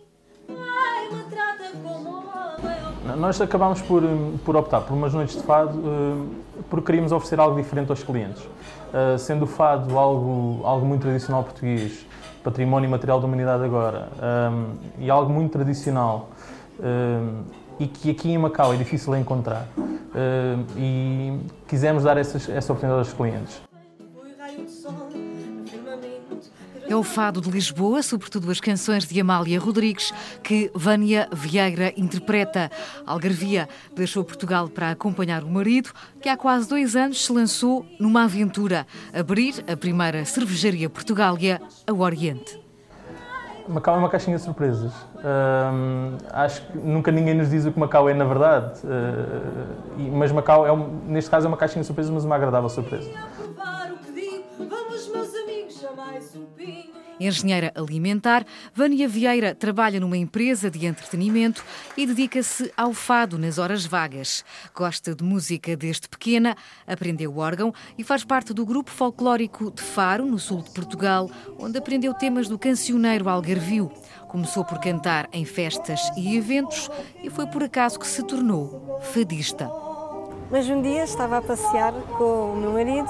Nós 3.15 3.39
acabámos 3.39 3.82
por, 3.82 4.04
por 4.45 4.56
optar 4.56 4.82
por 4.82 4.93
umas 4.93 5.13
noites 5.13 5.36
de 5.36 5.43
fado 5.43 5.78
uh, 5.78 6.28
porque 6.69 6.88
queríamos 6.88 7.12
oferecer 7.12 7.39
algo 7.39 7.56
diferente 7.56 7.89
aos 7.89 8.04
clientes. 8.04 8.41
Uh, 8.43 9.17
sendo 9.17 9.45
o 9.45 9.47
fado 9.47 9.97
algo, 9.97 10.62
algo 10.65 10.86
muito 10.86 11.02
tradicional 11.02 11.43
português, 11.43 12.06
património 12.43 12.89
material 12.89 13.19
da 13.19 13.26
humanidade 13.26 13.63
agora, 13.63 14.10
um, 14.52 14.76
e 14.99 15.10
algo 15.10 15.32
muito 15.32 15.54
tradicional, 15.54 16.30
e 17.80 17.88
que 17.88 18.12
aqui 18.12 18.32
em 18.32 18.38
Macau 18.38 18.73
é 18.73 18.78
difícil 18.78 19.15
encontrar. 19.15 19.65
E 20.76 21.39
quisemos 21.67 22.04
dar 22.04 22.17
essa 22.17 22.38
oportunidade 22.38 22.99
aos 22.99 23.13
clientes. 23.13 23.73
É 26.93 26.95
o 26.95 27.01
fado 27.01 27.41
de 27.41 27.49
Lisboa, 27.49 28.03
sobretudo 28.03 28.51
as 28.51 28.60
canções 28.60 29.03
de 29.08 29.19
Amália 29.19 29.60
Rodrigues, 29.60 30.13
que 30.43 30.69
Vânia 30.75 31.27
Vieira 31.32 31.91
interpreta. 31.97 32.69
Algarvia 33.03 33.67
deixou 33.95 34.23
Portugal 34.23 34.69
para 34.69 34.91
acompanhar 34.91 35.43
o 35.43 35.49
marido, 35.49 35.89
que 36.21 36.29
há 36.29 36.38
quase 36.38 36.69
dois 36.69 36.95
anos 36.95 37.25
se 37.25 37.34
lançou 37.34 37.84
numa 37.99 38.25
aventura, 38.25 38.86
abrir 39.12 39.56
a 39.67 39.75
primeira 39.75 40.23
cervejaria 40.23 40.88
Portugália 40.88 41.60
ao 41.88 41.97
Oriente. 41.97 42.62
Macau 43.67 43.95
é 43.95 43.97
uma 43.97 44.10
caixinha 44.10 44.38
de 44.38 44.43
surpresas. 44.43 44.93
Acho 46.32 46.62
que 46.67 46.77
nunca 46.77 47.12
ninguém 47.12 47.34
nos 47.34 47.49
diz 47.49 47.65
o 47.65 47.71
que 47.71 47.79
Macau 47.79 48.08
é 48.08 48.13
na 48.13 48.25
verdade, 48.25 48.82
uh, 48.84 50.12
mas 50.12 50.32
Macau, 50.32 50.67
é 50.67 50.71
um, 50.71 50.99
neste 51.08 51.32
caso, 51.32 51.47
é 51.47 51.49
uma 51.49 51.58
caixinha 51.58 51.82
de 51.82 51.88
surpresas, 51.88 52.12
mas 52.13 52.23
uma 52.23 52.36
agradável 52.36 52.69
surpresa. 52.69 53.10
Engenheira 57.19 57.71
alimentar, 57.76 58.45
Vânia 58.73 59.08
Vieira 59.08 59.54
trabalha 59.54 59.99
numa 59.99 60.17
empresa 60.17 60.69
de 60.69 60.86
entretenimento 60.86 61.63
e 61.95 62.06
dedica-se 62.06 62.71
ao 62.76 62.93
fado 62.93 63.38
nas 63.38 63.58
horas 63.58 63.86
vagas. 63.86 64.43
Gosta 64.73 65.13
de 65.13 65.23
música 65.23 65.76
desde 65.78 66.10
pequena, 66.10 66.56
aprendeu 66.88 67.38
órgão 67.38 67.73
e 67.97 68.04
faz 68.04 68.23
parte 68.23 68.54
do 68.54 68.65
grupo 68.65 68.89
folclórico 68.89 69.71
de 69.71 69.82
Faro, 69.82 70.26
no 70.26 70.39
sul 70.39 70.62
de 70.62 70.71
Portugal, 70.71 71.30
onde 71.60 71.78
aprendeu 71.78 72.13
temas 72.13 72.47
do 72.47 72.58
cancioneiro 72.58 73.30
algarvio. 73.30 73.91
Começou 74.28 74.65
por 74.65 74.80
cantar 74.80 75.30
em 75.32 75.45
festas 75.45 76.02
e 76.17 76.36
eventos 76.36 76.89
e 77.23 77.30
foi 77.30 77.45
por 77.45 77.63
acaso 77.63 77.99
que 77.99 78.08
se 78.08 78.23
tornou 78.23 78.99
fadista. 79.02 79.69
Mas 80.49 80.67
um 80.67 80.82
dia 80.82 81.04
estava 81.04 81.38
a 81.38 81.41
passear 81.41 81.93
com 82.17 82.54
o 82.54 82.56
meu 82.56 82.73
marido 82.73 83.10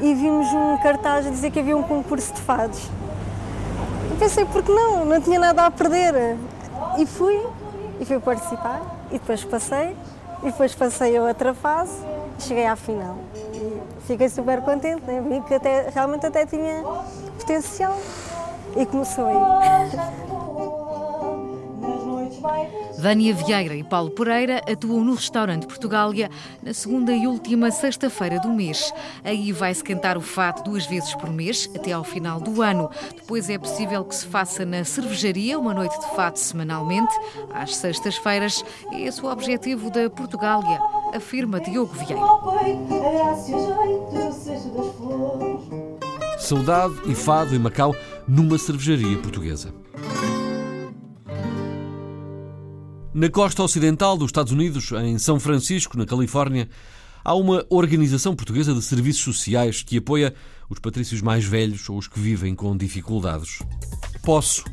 e 0.00 0.14
vimos 0.14 0.46
um 0.52 0.76
cartaz 0.82 1.26
a 1.26 1.30
dizer 1.30 1.50
que 1.50 1.60
havia 1.60 1.76
um 1.76 1.82
concurso 1.82 2.34
de 2.34 2.40
fados. 2.40 2.90
E 4.14 4.16
pensei, 4.16 4.44
por 4.44 4.62
que 4.62 4.70
não? 4.70 5.04
Não 5.04 5.20
tinha 5.20 5.40
nada 5.40 5.66
a 5.66 5.70
perder. 5.72 6.36
E 6.96 7.04
fui, 7.04 7.44
e 7.98 8.04
fui 8.04 8.20
participar, 8.20 8.80
e 9.10 9.14
depois 9.14 9.42
passei, 9.42 9.96
e 10.40 10.46
depois 10.46 10.72
passei 10.72 11.16
a 11.16 11.22
outra 11.22 11.52
fase, 11.52 11.98
e 12.38 12.42
cheguei 12.42 12.64
à 12.64 12.76
final. 12.76 13.16
E 13.34 13.82
fiquei 14.06 14.28
super 14.28 14.60
contente, 14.60 15.02
né? 15.02 15.20
vi 15.20 15.40
que 15.40 15.54
até, 15.54 15.90
realmente 15.92 16.24
até 16.26 16.46
tinha 16.46 16.84
potencial. 17.40 17.98
E 18.76 18.86
começou 18.86 19.26
aí. 19.26 20.30
Vânia 22.98 23.34
Vieira 23.34 23.74
e 23.74 23.82
Paulo 23.82 24.10
Pereira 24.10 24.60
atuam 24.70 25.04
no 25.04 25.14
restaurante 25.14 25.66
Portugália 25.66 26.30
na 26.62 26.72
segunda 26.72 27.12
e 27.12 27.26
última 27.26 27.70
sexta-feira 27.70 28.38
do 28.40 28.48
mês. 28.48 28.92
Aí 29.22 29.52
vai-se 29.52 29.82
cantar 29.82 30.16
o 30.16 30.20
fado 30.20 30.62
duas 30.62 30.86
vezes 30.86 31.14
por 31.14 31.30
mês, 31.30 31.68
até 31.74 31.92
ao 31.92 32.04
final 32.04 32.40
do 32.40 32.62
ano. 32.62 32.88
Depois 33.14 33.50
é 33.50 33.58
possível 33.58 34.04
que 34.04 34.14
se 34.14 34.26
faça 34.26 34.64
na 34.64 34.84
cervejaria 34.84 35.58
uma 35.58 35.74
noite 35.74 35.98
de 35.98 36.14
fado 36.14 36.38
semanalmente, 36.38 37.14
às 37.52 37.76
sextas-feiras. 37.76 38.64
É 38.92 39.00
esse 39.02 39.22
o 39.22 39.30
objetivo 39.30 39.90
da 39.90 40.08
Portugália, 40.08 40.80
afirma 41.14 41.60
Diogo 41.60 41.92
Vieira. 41.94 42.20
Saudade 46.38 46.94
e 47.06 47.14
fado 47.14 47.54
em 47.54 47.58
Macau 47.58 47.94
numa 48.28 48.58
cervejaria 48.58 49.16
portuguesa. 49.18 49.72
Na 53.14 53.30
costa 53.30 53.62
ocidental 53.62 54.16
dos 54.16 54.26
Estados 54.26 54.50
Unidos, 54.50 54.90
em 54.90 55.16
São 55.20 55.38
Francisco, 55.38 55.96
na 55.96 56.04
Califórnia, 56.04 56.68
há 57.24 57.32
uma 57.32 57.64
organização 57.70 58.34
portuguesa 58.34 58.74
de 58.74 58.82
serviços 58.82 59.22
sociais 59.22 59.84
que 59.84 59.98
apoia 59.98 60.34
os 60.68 60.80
patrícios 60.80 61.22
mais 61.22 61.44
velhos 61.44 61.88
ou 61.88 61.96
os 61.96 62.08
que 62.08 62.18
vivem 62.18 62.56
com 62.56 62.76
dificuldades. 62.76 63.60
Posso 64.24 64.64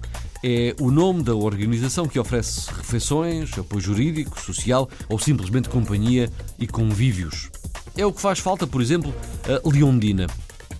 é 0.43 0.75
o 0.80 0.89
nome 0.89 1.21
da 1.21 1.36
organização 1.36 2.08
que 2.08 2.17
oferece 2.17 2.67
refeições, 2.71 3.56
apoio 3.60 3.80
jurídico, 3.80 4.41
social 4.41 4.89
ou 5.08 5.19
simplesmente 5.19 5.69
companhia 5.69 6.27
e 6.58 6.65
convívios. 6.65 7.51
É 7.95 8.04
o 8.08 8.12
que 8.12 8.19
faz 8.19 8.39
falta, 8.39 8.65
por 8.65 8.82
exemplo, 8.82 9.13
a 9.45 9.69
Leondina, 9.69 10.25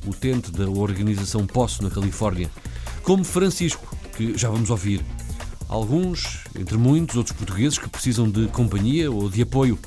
utente 0.08 0.52
da 0.52 0.67
organização 0.67 1.45
Posso 1.45 1.84
na 1.84 1.91
Califórnia, 1.91 2.50
como 3.04 3.24
Francisco, 3.24 3.95
que 4.17 4.36
já 4.36 4.50
vamos 4.50 4.71
ouvir 4.71 5.06
alguns, 5.72 6.42
entre 6.60 6.78
muitos 6.78 7.16
outros 7.16 7.36
portugueses 7.36 7.80
que 7.80 7.90
precisam 7.90 8.30
de 8.30 8.48
companhia 8.50 9.10
ou 9.10 9.30
de 9.30 9.42
apoio. 9.42 9.80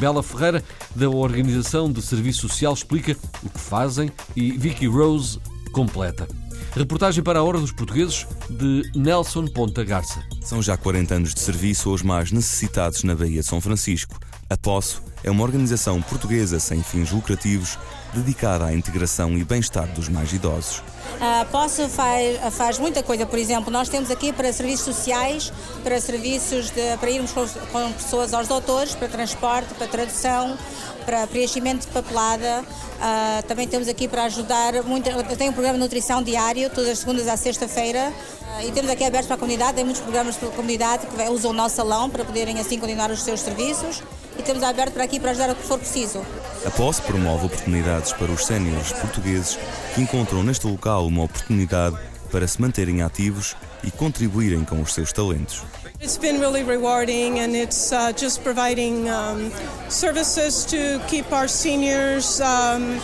Bela 0.00 0.22
Ferreira, 0.22 0.64
da 0.96 1.08
Organização 1.10 1.92
de 1.92 2.00
Serviço 2.00 2.48
Social, 2.48 2.72
explica 2.72 3.16
o 3.42 3.50
que 3.50 3.60
fazem 3.60 4.10
e 4.34 4.50
Vicky 4.52 4.86
Rose 4.86 5.38
completa. 5.72 6.26
Reportagem 6.72 7.22
para 7.22 7.40
a 7.40 7.42
Hora 7.42 7.58
dos 7.58 7.72
Portugueses 7.72 8.26
de 8.48 8.90
Nelson 8.94 9.46
Ponta 9.46 9.84
Garça. 9.84 10.22
São 10.40 10.62
já 10.62 10.76
40 10.76 11.14
anos 11.14 11.34
de 11.34 11.40
serviço 11.40 11.90
aos 11.90 12.02
mais 12.02 12.32
necessitados 12.32 13.02
na 13.04 13.14
Baía 13.14 13.40
de 13.40 13.46
São 13.46 13.60
Francisco. 13.60 14.18
A 14.48 14.56
Posso 14.56 15.02
é 15.22 15.30
uma 15.30 15.42
organização 15.42 16.00
portuguesa 16.00 16.58
sem 16.58 16.82
fins 16.82 17.10
lucrativos 17.10 17.78
dedicada 18.14 18.66
à 18.66 18.74
integração 18.74 19.36
e 19.36 19.44
bem-estar 19.44 19.86
dos 19.88 20.08
mais 20.08 20.32
idosos. 20.32 20.82
A 21.20 21.44
Posso 21.46 21.88
faz, 21.88 22.38
faz 22.54 22.78
muita 22.78 23.02
coisa, 23.02 23.26
por 23.26 23.38
exemplo, 23.38 23.70
nós 23.70 23.88
temos 23.88 24.10
aqui 24.10 24.32
para 24.32 24.52
serviços 24.52 24.94
sociais, 24.94 25.52
para 25.82 26.00
serviços 26.00 26.70
de, 26.70 26.96
para 26.98 27.10
irmos 27.10 27.32
com, 27.32 27.46
com 27.72 27.92
pessoas 27.92 28.32
aos 28.32 28.48
doutores, 28.48 28.94
para 28.94 29.08
transporte, 29.08 29.74
para 29.74 29.86
tradução, 29.86 30.56
para 31.04 31.26
preenchimento 31.26 31.86
de 31.86 31.92
papelada. 31.92 32.62
Uh, 32.62 33.42
também 33.46 33.66
temos 33.66 33.88
aqui 33.88 34.06
para 34.06 34.24
ajudar, 34.24 34.82
muito, 34.82 35.10
tem 35.36 35.48
um 35.48 35.52
programa 35.52 35.78
de 35.78 35.84
nutrição 35.84 36.22
diário, 36.22 36.70
todas 36.70 36.90
as 36.90 36.98
segundas 36.98 37.28
à 37.28 37.36
sexta-feira. 37.36 38.12
Uh, 38.42 38.68
e 38.68 38.72
temos 38.72 38.90
aqui 38.90 39.04
aberto 39.04 39.26
para 39.26 39.36
a 39.36 39.38
comunidade, 39.38 39.74
tem 39.74 39.84
muitos 39.84 40.02
programas 40.02 40.36
para 40.36 40.48
a 40.48 40.52
comunidade 40.52 41.06
que 41.06 41.22
usam 41.30 41.50
o 41.50 41.54
nosso 41.54 41.76
salão 41.76 42.08
para 42.08 42.24
poderem 42.24 42.60
assim 42.60 42.78
continuar 42.78 43.10
os 43.10 43.22
seus 43.22 43.40
serviços 43.40 44.02
e 44.38 44.42
temos 44.42 44.62
aberto 44.62 44.94
para 44.94 45.04
aqui 45.04 45.18
para 45.18 45.30
ajudar 45.30 45.50
o 45.50 45.54
que 45.54 45.62
for 45.62 45.78
preciso. 45.78 46.24
A 46.64 46.70
posse 46.70 47.00
promove 47.02 47.46
oportunidades 47.46 48.12
para 48.12 48.30
os 48.30 48.44
séniores 48.44 48.92
portugueses 48.92 49.58
que 49.94 50.00
encontram 50.00 50.42
neste 50.42 50.66
local 50.66 51.06
uma 51.06 51.24
oportunidade 51.24 51.96
para 52.30 52.46
se 52.46 52.60
manterem 52.60 53.02
ativos 53.02 53.56
e 53.82 53.90
contribuírem 53.90 54.64
com 54.64 54.80
os 54.80 54.94
seus 54.94 55.12
talentos. 55.12 55.62
It's 56.00 56.16
been 56.16 56.38
really 56.38 56.62
rewarding 56.62 57.40
and 57.40 57.54
it's 57.54 57.92
uh, 57.92 58.12
just 58.16 58.42
providing 58.42 59.08
um, 59.10 59.50
services 59.88 60.64
to 60.66 61.00
keep 61.08 61.30
our 61.32 61.48
seniors 61.48 62.40
um, 62.40 62.98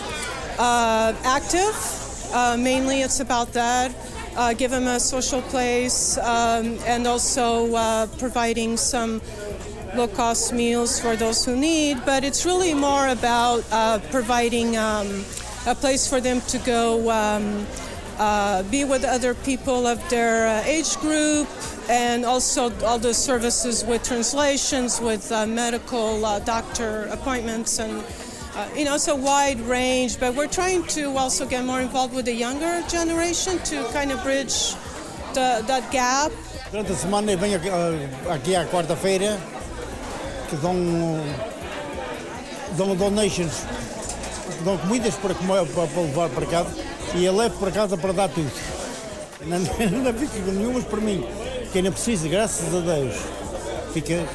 uh, 0.57 1.13
active. 1.23 1.75
Uh, 2.33 2.57
mainly 2.57 3.03
it's 3.03 3.19
about 3.19 3.53
that. 3.53 3.91
Uh, 4.35 4.53
give 4.53 4.69
them 4.69 4.87
a 4.87 4.99
social 4.99 5.41
place 5.43 6.17
um, 6.19 6.77
and 6.85 7.07
also 7.07 7.73
uh, 7.75 8.07
providing 8.17 8.77
some 8.77 9.19
low 9.97 10.07
cost 10.07 10.53
meals 10.53 10.99
for 10.99 11.15
those 11.15 11.43
who 11.43 11.55
need, 11.55 11.97
but 12.05 12.23
it's 12.23 12.45
really 12.45 12.73
more 12.73 13.07
about 13.07 13.63
uh, 13.71 13.97
providing 14.11 14.77
um, 14.77 15.25
a 15.65 15.73
place 15.73 16.07
for 16.07 16.21
them 16.21 16.39
to 16.41 16.59
go 16.59 17.09
um, 17.09 17.65
uh, 18.19 18.61
be 18.69 18.85
with 18.85 19.03
other 19.03 19.33
people 19.33 19.87
of 19.87 19.97
their 20.09 20.47
uh, 20.47 20.63
age 20.65 20.95
group 20.97 21.47
and 21.89 22.25
also 22.25 22.71
all 22.85 22.99
the 22.99 23.13
services 23.13 23.83
with 23.85 24.03
translations, 24.03 25.01
with 25.01 25.31
uh, 25.31 25.47
medical 25.47 26.23
uh, 26.23 26.39
doctor 26.39 27.05
appointments 27.11 27.79
and 27.79 28.03
uh, 28.55 28.67
you 28.75 28.85
know, 28.85 28.95
it's 28.95 29.07
a 29.07 29.15
wide 29.15 29.59
range, 29.61 30.19
but 30.19 30.33
we're 30.33 30.47
trying 30.47 30.83
to 30.87 31.15
also 31.17 31.45
get 31.45 31.63
more 31.63 31.81
involved 31.81 32.13
with 32.13 32.25
the 32.25 32.33
younger 32.33 32.83
generation 32.87 33.59
to 33.59 33.83
kind 33.93 34.11
of 34.11 34.21
bridge 34.23 34.73
the, 35.33 35.63
that 35.67 35.91
gap. 35.91 36.31
Durante 36.71 36.91
a 36.91 36.95
semana 36.95 37.31
eu 37.31 37.37
venho 37.37 37.59
aqui 38.29 38.55
à 38.55 38.65
quarta-feira 38.65 39.37
que 40.49 40.55
dão, 40.57 40.75
dão 42.77 42.95
donations, 42.95 43.63
dão 44.63 44.77
comidas 44.77 45.15
para, 45.15 45.33
para, 45.35 45.65
para 45.65 46.01
levar 46.01 46.29
para 46.29 46.45
casa 46.45 46.69
e 47.15 47.25
eu 47.25 47.35
levo 47.35 47.57
para 47.57 47.71
casa 47.71 47.97
para 47.97 48.13
dar 48.13 48.29
tudo. 48.29 48.51
Não, 49.45 49.59
não 49.59 50.13
fica 50.13 50.51
nenhumas 50.51 50.83
para 50.83 50.99
mim. 50.99 51.23
Quem 51.71 51.81
não 51.83 51.91
precisa, 51.91 52.27
graças 52.27 52.73
a 52.73 52.79
Deus, 52.79 53.15
fica, 53.93 54.25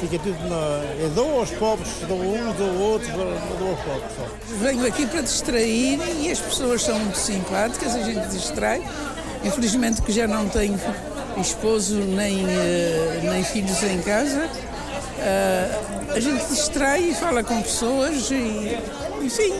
fica 0.00 0.18
tudo 0.18 0.48
na. 0.48 0.82
Eu 1.00 1.10
dou 1.10 1.38
aos 1.38 1.50
pobres, 1.50 1.90
dou 2.08 2.18
uns, 2.18 2.56
dou 2.56 2.80
outros, 2.80 3.10
dou, 3.12 3.26
dou 3.58 3.70
aos 3.70 3.80
pobres. 3.80 4.16
Só. 4.16 4.56
Venho 4.62 4.86
aqui 4.86 5.06
para 5.06 5.20
distrair 5.20 6.00
e 6.18 6.30
as 6.30 6.40
pessoas 6.40 6.82
são 6.82 6.98
muito 6.98 7.18
simpáticas, 7.18 7.94
a 7.94 8.02
gente 8.02 8.26
distrai. 8.28 8.82
Infelizmente 9.44 10.00
que 10.02 10.12
já 10.12 10.26
não 10.26 10.48
tenho 10.48 10.80
esposo 11.40 11.96
nem, 11.96 12.44
eh, 12.48 13.20
nem 13.22 13.44
filhos 13.44 13.82
em 13.82 14.00
casa, 14.02 14.48
Uh, 15.22 16.12
a 16.16 16.20
gente 16.20 16.44
distrai 16.46 17.10
e 17.10 17.14
fala 17.14 17.44
com 17.44 17.62
pessoas 17.62 18.28
e, 18.30 18.76
enfim, 19.22 19.52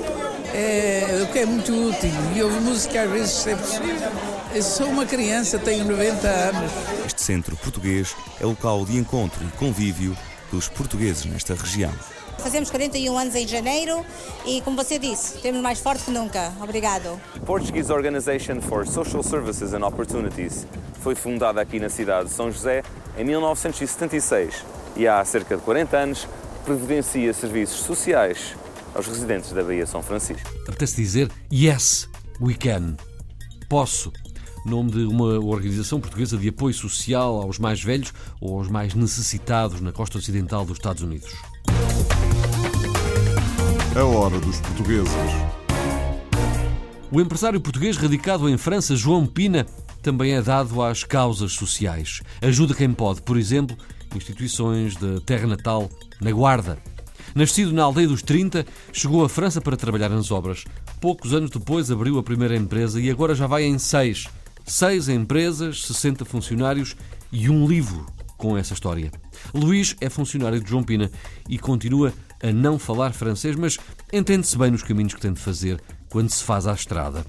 é, 0.53 1.23
o 1.23 1.33
que 1.33 1.39
é 1.39 1.47
muito 1.47 1.73
útil. 1.73 2.11
E 2.35 2.43
ouve 2.43 2.59
música 2.61 3.03
às 3.03 3.11
vezes 3.11 3.31
se 3.31 3.51
é 3.51 3.57
possível. 3.57 4.11
Eu 4.53 4.63
sou 4.63 4.89
uma 4.89 5.07
criança, 5.07 5.59
tenho 5.59 5.85
90 5.85 6.29
anos. 6.29 6.73
Este 7.07 7.23
centro 7.23 7.57
português 7.57 8.15
é 8.41 8.45
local 8.45 8.85
de 8.85 8.99
encontro 8.99 9.43
e 9.47 9.57
convívio 9.57 10.17
dos 10.51 10.69
portugueses 10.69 11.25
nesta 11.27 11.55
região. 11.55 11.93
Fazemos 12.39 12.69
41 12.69 13.17
anos 13.17 13.35
em 13.37 13.47
janeiro 13.47 14.05
e, 14.45 14.61
como 14.63 14.77
você 14.77 14.99
disse, 14.99 15.39
temos 15.39 15.61
mais 15.63 15.79
forte 15.79 16.05
que 16.05 16.11
nunca. 16.11 16.53
Obrigado. 16.61 17.21
Portuguese 17.47 17.93
Organization 17.93 18.61
for 18.61 18.85
Social 18.85 19.23
Services 19.23 19.73
and 19.73 19.87
Opportunities 19.87 20.67
foi 21.01 21.15
fundada 21.15 21.61
aqui 21.61 21.79
na 21.79 21.89
cidade 21.89 22.29
de 22.29 22.35
São 22.35 22.51
José 22.51 22.83
em 23.17 23.25
1976 23.25 24.82
e 24.97 25.07
há 25.07 25.25
cerca 25.25 25.57
de 25.57 25.63
40 25.63 25.97
anos 25.97 26.29
providencia 26.65 27.33
serviços 27.33 27.81
sociais 27.81 28.55
aos 28.95 29.07
residentes 29.07 29.53
da 29.53 29.63
Baía 29.63 29.87
São 29.87 30.03
Francisco. 30.03 30.49
Apetece 30.69 30.97
dizer 30.97 31.31
Yes, 31.53 32.09
we 32.41 32.55
can. 32.55 32.97
Posso. 33.69 34.13
Nome 34.65 34.93
de 34.93 35.05
uma 35.05 35.41
organização 35.41 36.01
portuguesa 36.01 36.37
de 36.37 36.49
apoio 36.49 36.75
social 36.75 37.43
aos 37.43 37.59
mais 37.59 37.83
velhos 37.83 38.13
ou 38.41 38.59
aos 38.59 38.69
mais 38.69 38.95
necessitados 38.95 39.81
na 39.81 39.91
costa 39.91 40.19
ocidental 40.19 40.65
dos 40.65 40.77
Estados 40.77 41.03
Unidos. 41.03 41.33
A 43.97 44.05
hora 44.05 44.39
dos 44.39 44.61
portugueses. 44.61 45.13
O 47.11 47.21
empresário 47.21 47.61
português 47.61 47.97
radicado 47.97 48.49
em 48.49 48.57
França, 48.57 48.95
João 48.95 49.27
Pina, 49.27 49.67
também 50.01 50.33
é 50.33 50.41
dado 50.41 50.81
às 50.83 51.05
causas 51.05 51.53
sociais. 51.53 52.23
Ajuda 52.41 52.75
quem 52.75 52.93
pode, 52.93 53.21
por 53.23 53.37
exemplo, 53.37 53.77
instituições 54.17 54.97
da 54.97 55.21
terra 55.21 55.47
natal, 55.47 55.91
na 56.21 56.31
Guarda. 56.31 56.79
Nascido 57.35 57.73
na 57.73 57.85
aldeia 57.85 58.09
dos 58.09 58.23
30, 58.23 58.67
chegou 58.93 59.25
à 59.25 59.29
França 59.29 59.61
para 59.61 59.77
trabalhar 59.77 60.11
nas 60.11 60.31
obras. 60.31 60.65
Poucos 61.01 61.33
anos 61.33 61.51
depois 61.51 61.91
abriu 61.91 62.19
a 62.19 62.23
primeira 62.23 62.57
empresa 62.57 63.01
e 63.01 63.11
agora 63.11 63.35
já 63.35 63.47
vai 63.47 63.65
em 63.65 63.79
seis. 63.79 64.29
Seis 64.67 65.09
empresas, 65.09 65.83
60 65.87 66.25
funcionários 66.25 66.95
e 67.31 67.49
um 67.49 67.67
livro 67.67 68.07
com 68.37 68.57
essa 68.57 68.75
história. 68.75 69.11
Luís 69.55 69.97
é 70.01 70.11
funcionário 70.11 70.61
de 70.61 70.69
João 70.69 70.83
Pina 70.83 71.11
e 71.49 71.59
continua 71.59 72.13
a 72.43 72.53
não 72.53 72.79
falar 72.79 73.13
francês, 73.13 73.57
mas 73.57 73.79
entende-se 74.13 74.59
bem 74.59 74.71
nos 74.71 74.83
caminhos 74.83 75.15
que 75.15 75.21
tem 75.21 75.33
de 75.33 75.41
fazer 75.41 75.81
quando 76.11 76.29
se 76.29 76.43
faz 76.43 76.67
à 76.67 76.75
estrada. 76.75 77.25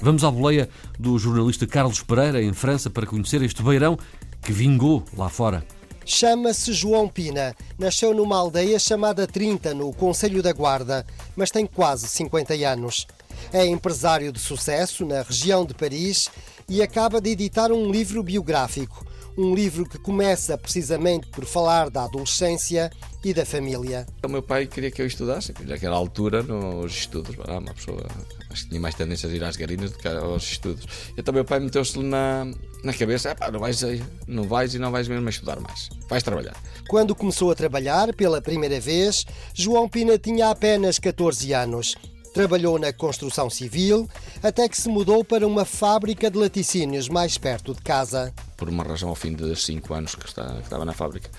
Vamos 0.00 0.24
à 0.24 0.30
boleia 0.30 0.68
do 0.98 1.18
jornalista 1.18 1.66
Carlos 1.66 2.02
Pereira, 2.02 2.42
em 2.42 2.52
França, 2.52 2.88
para 2.88 3.06
conhecer 3.06 3.42
este 3.42 3.62
beirão 3.62 3.98
que 4.40 4.52
vingou 4.52 5.04
lá 5.16 5.28
fora. 5.28 5.64
Chama-se 6.04 6.72
João 6.72 7.08
Pina. 7.08 7.54
Nasceu 7.78 8.12
numa 8.14 8.36
aldeia 8.36 8.78
chamada 8.78 9.26
Trinta, 9.26 9.72
no 9.72 9.92
Conselho 9.92 10.42
da 10.42 10.52
Guarda, 10.52 11.06
mas 11.36 11.50
tem 11.50 11.66
quase 11.66 12.08
50 12.08 12.54
anos. 12.66 13.06
É 13.52 13.64
empresário 13.64 14.32
de 14.32 14.38
sucesso 14.38 15.04
na 15.04 15.22
região 15.22 15.64
de 15.64 15.74
Paris 15.74 16.28
e 16.68 16.82
acaba 16.82 17.20
de 17.20 17.30
editar 17.30 17.70
um 17.70 17.90
livro 17.90 18.22
biográfico 18.22 19.11
um 19.36 19.54
livro 19.54 19.88
que 19.88 19.98
começa 19.98 20.56
precisamente 20.58 21.28
por 21.28 21.44
falar 21.44 21.90
da 21.90 22.04
adolescência 22.04 22.90
e 23.24 23.32
da 23.32 23.46
família. 23.46 24.06
O 24.24 24.28
meu 24.28 24.42
pai 24.42 24.66
queria 24.66 24.90
que 24.90 25.00
eu 25.00 25.06
estudasse, 25.06 25.54
naquela 25.64 25.96
altura, 25.96 26.42
nos 26.42 26.92
estudos. 26.92 27.36
Ah, 27.46 27.58
uma 27.58 27.72
pessoa 27.72 28.04
acho 28.50 28.64
que 28.64 28.68
tinha 28.70 28.80
mais 28.80 28.94
tendência 28.94 29.28
a 29.28 29.32
ir 29.32 29.42
às 29.42 29.56
garinas 29.56 29.92
do 29.92 29.98
que 29.98 30.08
aos 30.08 30.42
estudos. 30.42 30.86
Então, 31.16 31.32
meu 31.32 31.44
pai 31.44 31.60
meteu-se 31.60 31.98
na, 31.98 32.46
na 32.82 32.92
cabeça: 32.92 33.36
ah, 33.40 33.50
não, 33.50 33.60
vais, 33.60 33.80
não 34.26 34.44
vais 34.44 34.74
e 34.74 34.78
não 34.78 34.90
vais 34.90 35.08
mesmo 35.08 35.26
a 35.26 35.30
estudar 35.30 35.60
mais, 35.60 35.88
vais 36.08 36.22
trabalhar. 36.22 36.56
Quando 36.88 37.14
começou 37.14 37.50
a 37.50 37.54
trabalhar 37.54 38.12
pela 38.14 38.40
primeira 38.42 38.80
vez, 38.80 39.24
João 39.54 39.88
Pina 39.88 40.18
tinha 40.18 40.50
apenas 40.50 40.98
14 40.98 41.52
anos. 41.54 41.96
Trabalhou 42.32 42.78
na 42.78 42.92
construção 42.92 43.50
civil 43.50 44.08
até 44.42 44.68
que 44.68 44.80
se 44.80 44.88
mudou 44.88 45.22
para 45.24 45.46
uma 45.46 45.64
fábrica 45.64 46.30
de 46.30 46.38
laticínios 46.38 47.08
mais 47.08 47.36
perto 47.36 47.74
de 47.74 47.82
casa. 47.82 48.32
Por 48.56 48.68
uma 48.68 48.82
razão, 48.82 49.10
ao 49.10 49.14
fim 49.14 49.34
de 49.34 49.54
5 49.54 49.92
anos 49.92 50.14
que, 50.14 50.26
está, 50.26 50.54
que, 50.54 50.62
estava 50.62 50.84
na 50.84 50.92
fábrica, 50.92 51.30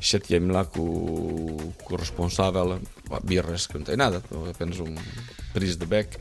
chateei-me 0.00 0.52
lá 0.52 0.64
com, 0.64 1.72
com, 1.82 1.94
o 1.94 1.96
responsável, 1.96 2.80
birras, 3.24 3.66
que 3.66 3.76
não 3.78 3.84
tem 3.84 3.96
nada, 3.96 4.22
apenas 4.48 4.78
um 4.78 4.94
pris 5.52 5.76
de 5.76 5.86
beck. 5.86 6.16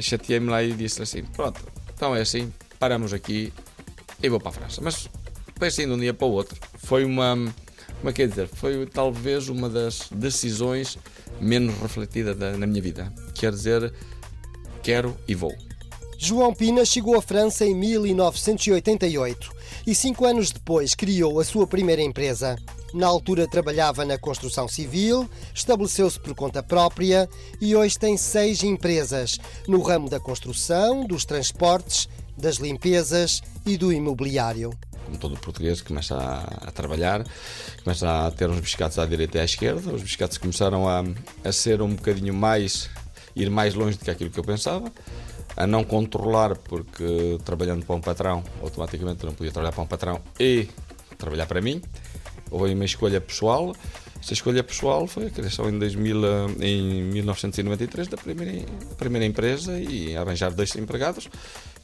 Chateei-me 0.00 0.48
lá 0.48 0.62
e 0.62 0.72
disse 0.72 1.02
assim: 1.02 1.22
Pronto, 1.22 1.60
então 1.94 2.16
é 2.16 2.22
assim, 2.22 2.52
paramos 2.78 3.12
aqui 3.12 3.52
e 4.22 4.28
vou 4.28 4.40
para 4.40 4.50
a 4.50 4.52
França. 4.52 4.80
Mas 4.82 5.08
foi 5.56 5.68
assim 5.68 5.86
de 5.86 5.92
um 5.92 5.98
dia 5.98 6.14
para 6.14 6.26
o 6.26 6.30
outro. 6.30 6.58
Foi 6.78 7.04
uma. 7.04 7.36
Como 7.98 8.10
é 8.10 8.12
que 8.12 8.22
é 8.22 8.26
dizer? 8.26 8.48
Foi 8.48 8.84
talvez 8.86 9.48
uma 9.48 9.68
das 9.68 10.08
decisões 10.10 10.98
menos 11.42 11.74
refletida 11.80 12.34
da, 12.34 12.56
na 12.56 12.66
minha 12.66 12.80
vida. 12.80 13.12
Quer 13.34 13.50
dizer, 13.50 13.92
quero 14.82 15.16
e 15.26 15.34
vou. 15.34 15.54
João 16.16 16.54
Pina 16.54 16.84
chegou 16.84 17.16
à 17.16 17.22
França 17.22 17.66
em 17.66 17.74
1988 17.74 19.50
e 19.84 19.94
cinco 19.94 20.24
anos 20.24 20.52
depois 20.52 20.94
criou 20.94 21.40
a 21.40 21.44
sua 21.44 21.66
primeira 21.66 22.00
empresa. 22.00 22.56
Na 22.94 23.08
altura 23.08 23.48
trabalhava 23.48 24.04
na 24.04 24.16
construção 24.16 24.68
civil, 24.68 25.28
estabeleceu-se 25.52 26.20
por 26.20 26.34
conta 26.34 26.62
própria 26.62 27.28
e 27.60 27.74
hoje 27.74 27.98
tem 27.98 28.16
seis 28.16 28.62
empresas 28.62 29.40
no 29.66 29.82
ramo 29.82 30.08
da 30.08 30.20
construção, 30.20 31.04
dos 31.04 31.24
transportes, 31.24 32.08
das 32.38 32.56
limpezas 32.56 33.42
e 33.66 33.76
do 33.76 33.92
imobiliário 33.92 34.70
como 35.04 35.18
todo 35.18 35.36
português, 35.38 35.80
começa 35.80 36.16
a, 36.16 36.68
a, 36.68 36.70
trabalhar, 36.70 37.24
começa 37.82 38.26
a 38.26 38.30
ter 38.30 38.48
uns 38.48 38.60
biscates 38.60 38.98
à 38.98 39.06
direita 39.06 39.38
e 39.38 39.40
à 39.40 39.44
esquerda. 39.44 39.92
Os 39.92 40.02
biscates 40.02 40.38
começaram 40.38 40.88
a, 40.88 41.04
a 41.44 41.52
ser 41.52 41.82
um 41.82 41.94
bocadinho 41.94 42.34
mais, 42.34 42.90
ir 43.34 43.50
mais 43.50 43.74
longe 43.74 43.98
do 43.98 44.04
que 44.04 44.10
aquilo 44.10 44.30
que 44.30 44.38
eu 44.38 44.44
pensava, 44.44 44.90
a 45.56 45.66
não 45.66 45.84
controlar, 45.84 46.56
porque 46.56 47.38
trabalhando 47.44 47.84
para 47.84 47.96
um 47.96 48.00
patrão, 48.00 48.42
automaticamente 48.62 49.24
não 49.24 49.34
podia 49.34 49.52
trabalhar 49.52 49.72
para 49.72 49.82
um 49.82 49.86
patrão 49.86 50.20
e 50.38 50.68
trabalhar 51.18 51.46
para 51.46 51.60
mim. 51.60 51.82
Houve 52.50 52.74
uma 52.74 52.84
escolha 52.84 53.20
pessoal. 53.20 53.74
Essa 54.20 54.34
escolha 54.34 54.62
pessoal 54.62 55.06
foi 55.06 55.26
a 55.26 55.30
criação 55.30 55.68
em, 55.68 55.78
2000, 55.78 56.16
em 56.60 57.02
1993 57.04 58.08
da 58.08 58.16
primeira, 58.16 58.64
primeira 58.96 59.26
empresa 59.26 59.78
e 59.80 60.16
arranjar 60.16 60.52
dois 60.52 60.74
empregados 60.76 61.28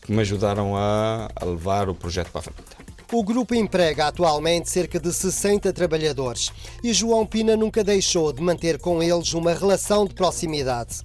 que 0.03 0.13
me 0.13 0.21
ajudaram 0.21 0.77
a, 0.77 1.29
a 1.35 1.45
levar 1.45 1.89
o 1.89 1.95
projeto 1.95 2.31
para 2.31 2.41
a 2.41 2.43
frente. 2.45 2.88
O 3.11 3.23
grupo 3.23 3.55
emprega 3.55 4.07
atualmente 4.07 4.69
cerca 4.69 5.01
de 5.01 5.11
60 5.11 5.73
trabalhadores 5.73 6.53
e 6.85 6.93
João 6.93 7.25
Pina 7.25 7.57
nunca 7.57 7.83
deixou 7.83 8.31
de 8.35 8.43
manter 8.43 8.79
com 8.79 9.03
eles 9.03 9.33
uma 9.33 9.55
relação 9.55 10.05
de 10.05 10.13
proximidade. 10.15 11.01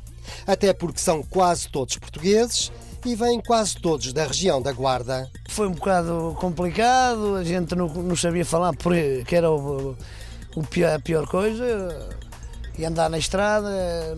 Até 0.45 0.73
porque 0.73 0.99
são 0.99 1.23
quase 1.23 1.69
todos 1.69 1.97
portugueses 1.97 2.73
e 3.05 3.15
vêm 3.15 3.39
quase 3.39 3.77
todos 3.77 4.11
da 4.11 4.27
região 4.27 4.61
da 4.61 4.73
Guarda. 4.73 5.31
Foi 5.47 5.65
um 5.65 5.71
bocado 5.71 6.35
complicado, 6.41 7.35
a 7.37 7.43
gente 7.43 7.73
não, 7.73 7.87
não 7.87 8.17
sabia 8.17 8.43
falar 8.43 8.73
porque 8.75 9.33
era 9.33 9.49
o, 9.49 9.95
o 10.57 10.63
pior, 10.63 10.95
a 10.95 10.99
pior 10.99 11.25
coisa 11.25 11.65
e 12.77 12.83
andar 12.83 13.09
na 13.09 13.17
estrada, 13.17 13.69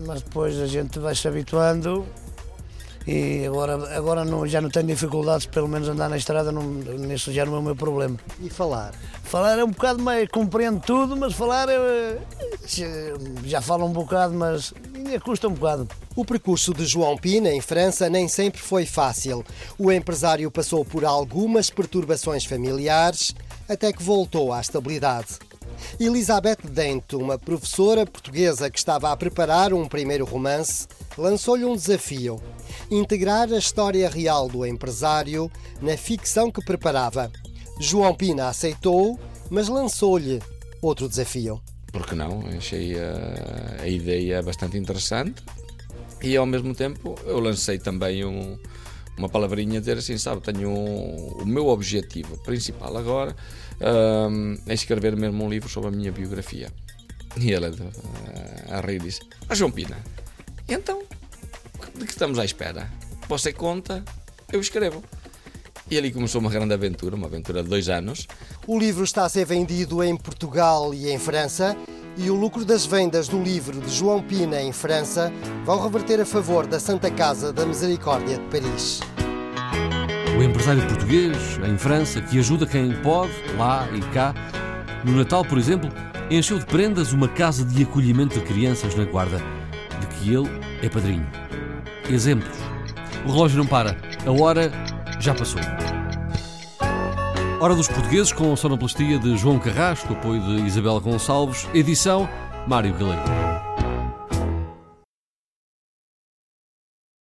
mas 0.04 0.22
depois 0.22 0.58
a 0.58 0.66
gente 0.66 0.98
vai 0.98 1.14
se 1.14 1.28
habituando 1.28 2.04
e 3.06 3.46
agora, 3.46 3.96
agora 3.96 4.24
não, 4.24 4.46
já 4.46 4.60
não 4.60 4.68
tenho 4.68 4.86
dificuldades, 4.86 5.46
pelo 5.46 5.68
menos 5.68 5.88
andar 5.88 6.08
na 6.08 6.16
estrada, 6.16 6.50
não, 6.50 6.62
nesse 6.62 7.32
já 7.32 7.46
não 7.46 7.54
é 7.54 7.58
o 7.58 7.62
meu 7.62 7.76
problema. 7.76 8.16
E 8.40 8.50
falar? 8.50 8.92
Falar 9.22 9.58
é 9.58 9.64
um 9.64 9.70
bocado 9.70 10.02
mais, 10.02 10.28
compreendo 10.28 10.80
tudo, 10.80 11.16
mas 11.16 11.32
falar 11.32 11.68
é, 11.68 12.18
já 13.44 13.60
falo 13.60 13.86
um 13.86 13.92
bocado, 13.92 14.34
mas 14.34 14.74
ainda 14.94 15.20
custa 15.20 15.46
um 15.46 15.52
bocado. 15.52 15.88
O 16.16 16.24
percurso 16.24 16.74
de 16.74 16.84
João 16.84 17.16
Pina 17.16 17.50
em 17.50 17.60
França 17.60 18.10
nem 18.10 18.26
sempre 18.26 18.60
foi 18.60 18.84
fácil. 18.84 19.44
O 19.78 19.92
empresário 19.92 20.50
passou 20.50 20.84
por 20.84 21.04
algumas 21.04 21.70
perturbações 21.70 22.44
familiares 22.44 23.34
até 23.68 23.92
que 23.92 24.02
voltou 24.02 24.52
à 24.52 24.60
estabilidade. 24.60 25.38
Elizabeth 25.98 26.58
Dento, 26.68 27.18
uma 27.18 27.38
professora 27.38 28.04
portuguesa 28.04 28.70
que 28.70 28.78
estava 28.78 29.10
a 29.10 29.16
preparar 29.16 29.72
um 29.72 29.88
primeiro 29.88 30.24
romance, 30.24 30.86
lançou-lhe 31.16 31.64
um 31.64 31.74
desafio: 31.74 32.40
integrar 32.90 33.52
a 33.52 33.58
história 33.58 34.08
real 34.08 34.48
do 34.48 34.66
empresário 34.66 35.50
na 35.80 35.96
ficção 35.96 36.50
que 36.50 36.64
preparava. 36.64 37.30
João 37.80 38.14
Pina 38.14 38.48
aceitou, 38.48 39.18
mas 39.50 39.68
lançou-lhe 39.68 40.42
outro 40.80 41.08
desafio. 41.08 41.60
Por 41.92 42.06
que 42.06 42.14
não? 42.14 42.44
Achei 42.56 42.94
a, 42.98 43.82
a, 43.82 43.88
ideia 43.88 44.42
bastante 44.42 44.76
interessante 44.76 45.42
e 46.22 46.36
ao 46.36 46.46
mesmo 46.46 46.74
tempo 46.74 47.14
eu 47.24 47.40
lancei 47.40 47.78
também 47.78 48.24
um, 48.24 48.58
uma 49.18 49.28
palavrinha 49.28 49.80
dizer 49.80 49.98
assim, 49.98 50.18
sabe, 50.18 50.42
tenho 50.42 50.68
um, 50.68 51.42
o 51.42 51.46
meu 51.46 51.68
objetivo 51.68 52.36
principal 52.38 52.96
agora 52.96 53.34
um, 54.30 54.56
é 54.66 54.74
escrever 54.74 55.16
mesmo 55.16 55.44
um 55.44 55.48
livro 55.48 55.68
sobre 55.68 55.88
a 55.88 55.92
minha 55.92 56.12
biografia. 56.12 56.70
E 57.38 57.52
ela 57.52 57.70
a 58.70 58.80
rir 58.80 59.00
disse, 59.00 59.20
ah 59.48 59.54
João 59.54 59.70
Pina, 59.70 59.98
então 60.68 61.02
de 61.94 62.04
que 62.04 62.12
estamos 62.12 62.38
à 62.38 62.44
espera? 62.44 62.90
Você 63.28 63.52
conta, 63.52 64.04
eu 64.52 64.60
escrevo. 64.60 65.02
E 65.90 65.96
ali 65.96 66.12
começou 66.12 66.40
uma 66.40 66.50
grande 66.50 66.74
aventura, 66.74 67.14
uma 67.14 67.26
aventura 67.26 67.62
de 67.62 67.68
dois 67.68 67.88
anos. 67.88 68.26
O 68.66 68.78
livro 68.78 69.04
está 69.04 69.24
a 69.24 69.28
ser 69.28 69.44
vendido 69.44 70.02
em 70.02 70.16
Portugal 70.16 70.92
e 70.92 71.10
em 71.10 71.18
França 71.18 71.76
e 72.16 72.30
o 72.30 72.34
lucro 72.34 72.64
das 72.64 72.86
vendas 72.86 73.28
do 73.28 73.42
livro 73.42 73.80
de 73.80 73.90
João 73.92 74.22
Pina 74.22 74.60
em 74.60 74.72
França 74.72 75.32
vão 75.64 75.82
reverter 75.82 76.20
a 76.20 76.26
favor 76.26 76.66
da 76.66 76.80
Santa 76.80 77.10
Casa 77.10 77.52
da 77.52 77.66
Misericórdia 77.66 78.38
de 78.38 78.44
Paris. 78.44 79.00
O 80.38 80.42
empresário 80.42 80.86
português 80.86 81.36
em 81.66 81.76
França 81.78 82.20
que 82.20 82.38
ajuda 82.38 82.66
quem 82.66 82.92
pode, 83.02 83.32
lá 83.56 83.86
e 83.94 84.00
cá. 84.12 84.34
No 85.04 85.12
Natal, 85.12 85.44
por 85.44 85.58
exemplo, 85.58 85.90
encheu 86.30 86.58
de 86.58 86.66
prendas 86.66 87.12
uma 87.12 87.28
casa 87.28 87.64
de 87.64 87.82
acolhimento 87.82 88.38
de 88.38 88.44
crianças 88.44 88.94
na 88.94 89.04
Guarda, 89.04 89.40
de 90.00 90.06
que 90.08 90.34
ele 90.34 90.48
é 90.82 90.88
padrinho. 90.88 91.26
Exemplos. 92.08 92.56
O 93.24 93.32
relógio 93.32 93.58
não 93.58 93.66
para. 93.66 93.96
A 94.26 94.30
hora 94.30 94.70
já 95.20 95.34
passou. 95.34 95.60
Hora 97.58 97.74
dos 97.74 97.88
Portugueses 97.88 98.32
com 98.32 98.52
a 98.52 98.56
sonoplastia 98.56 99.18
de 99.18 99.34
João 99.36 99.58
Carrasco, 99.58 100.12
apoio 100.12 100.42
de 100.42 100.66
Isabel 100.66 101.00
Gonçalves, 101.00 101.66
edição 101.72 102.28
Mário 102.66 102.92
Galego. 102.92 103.65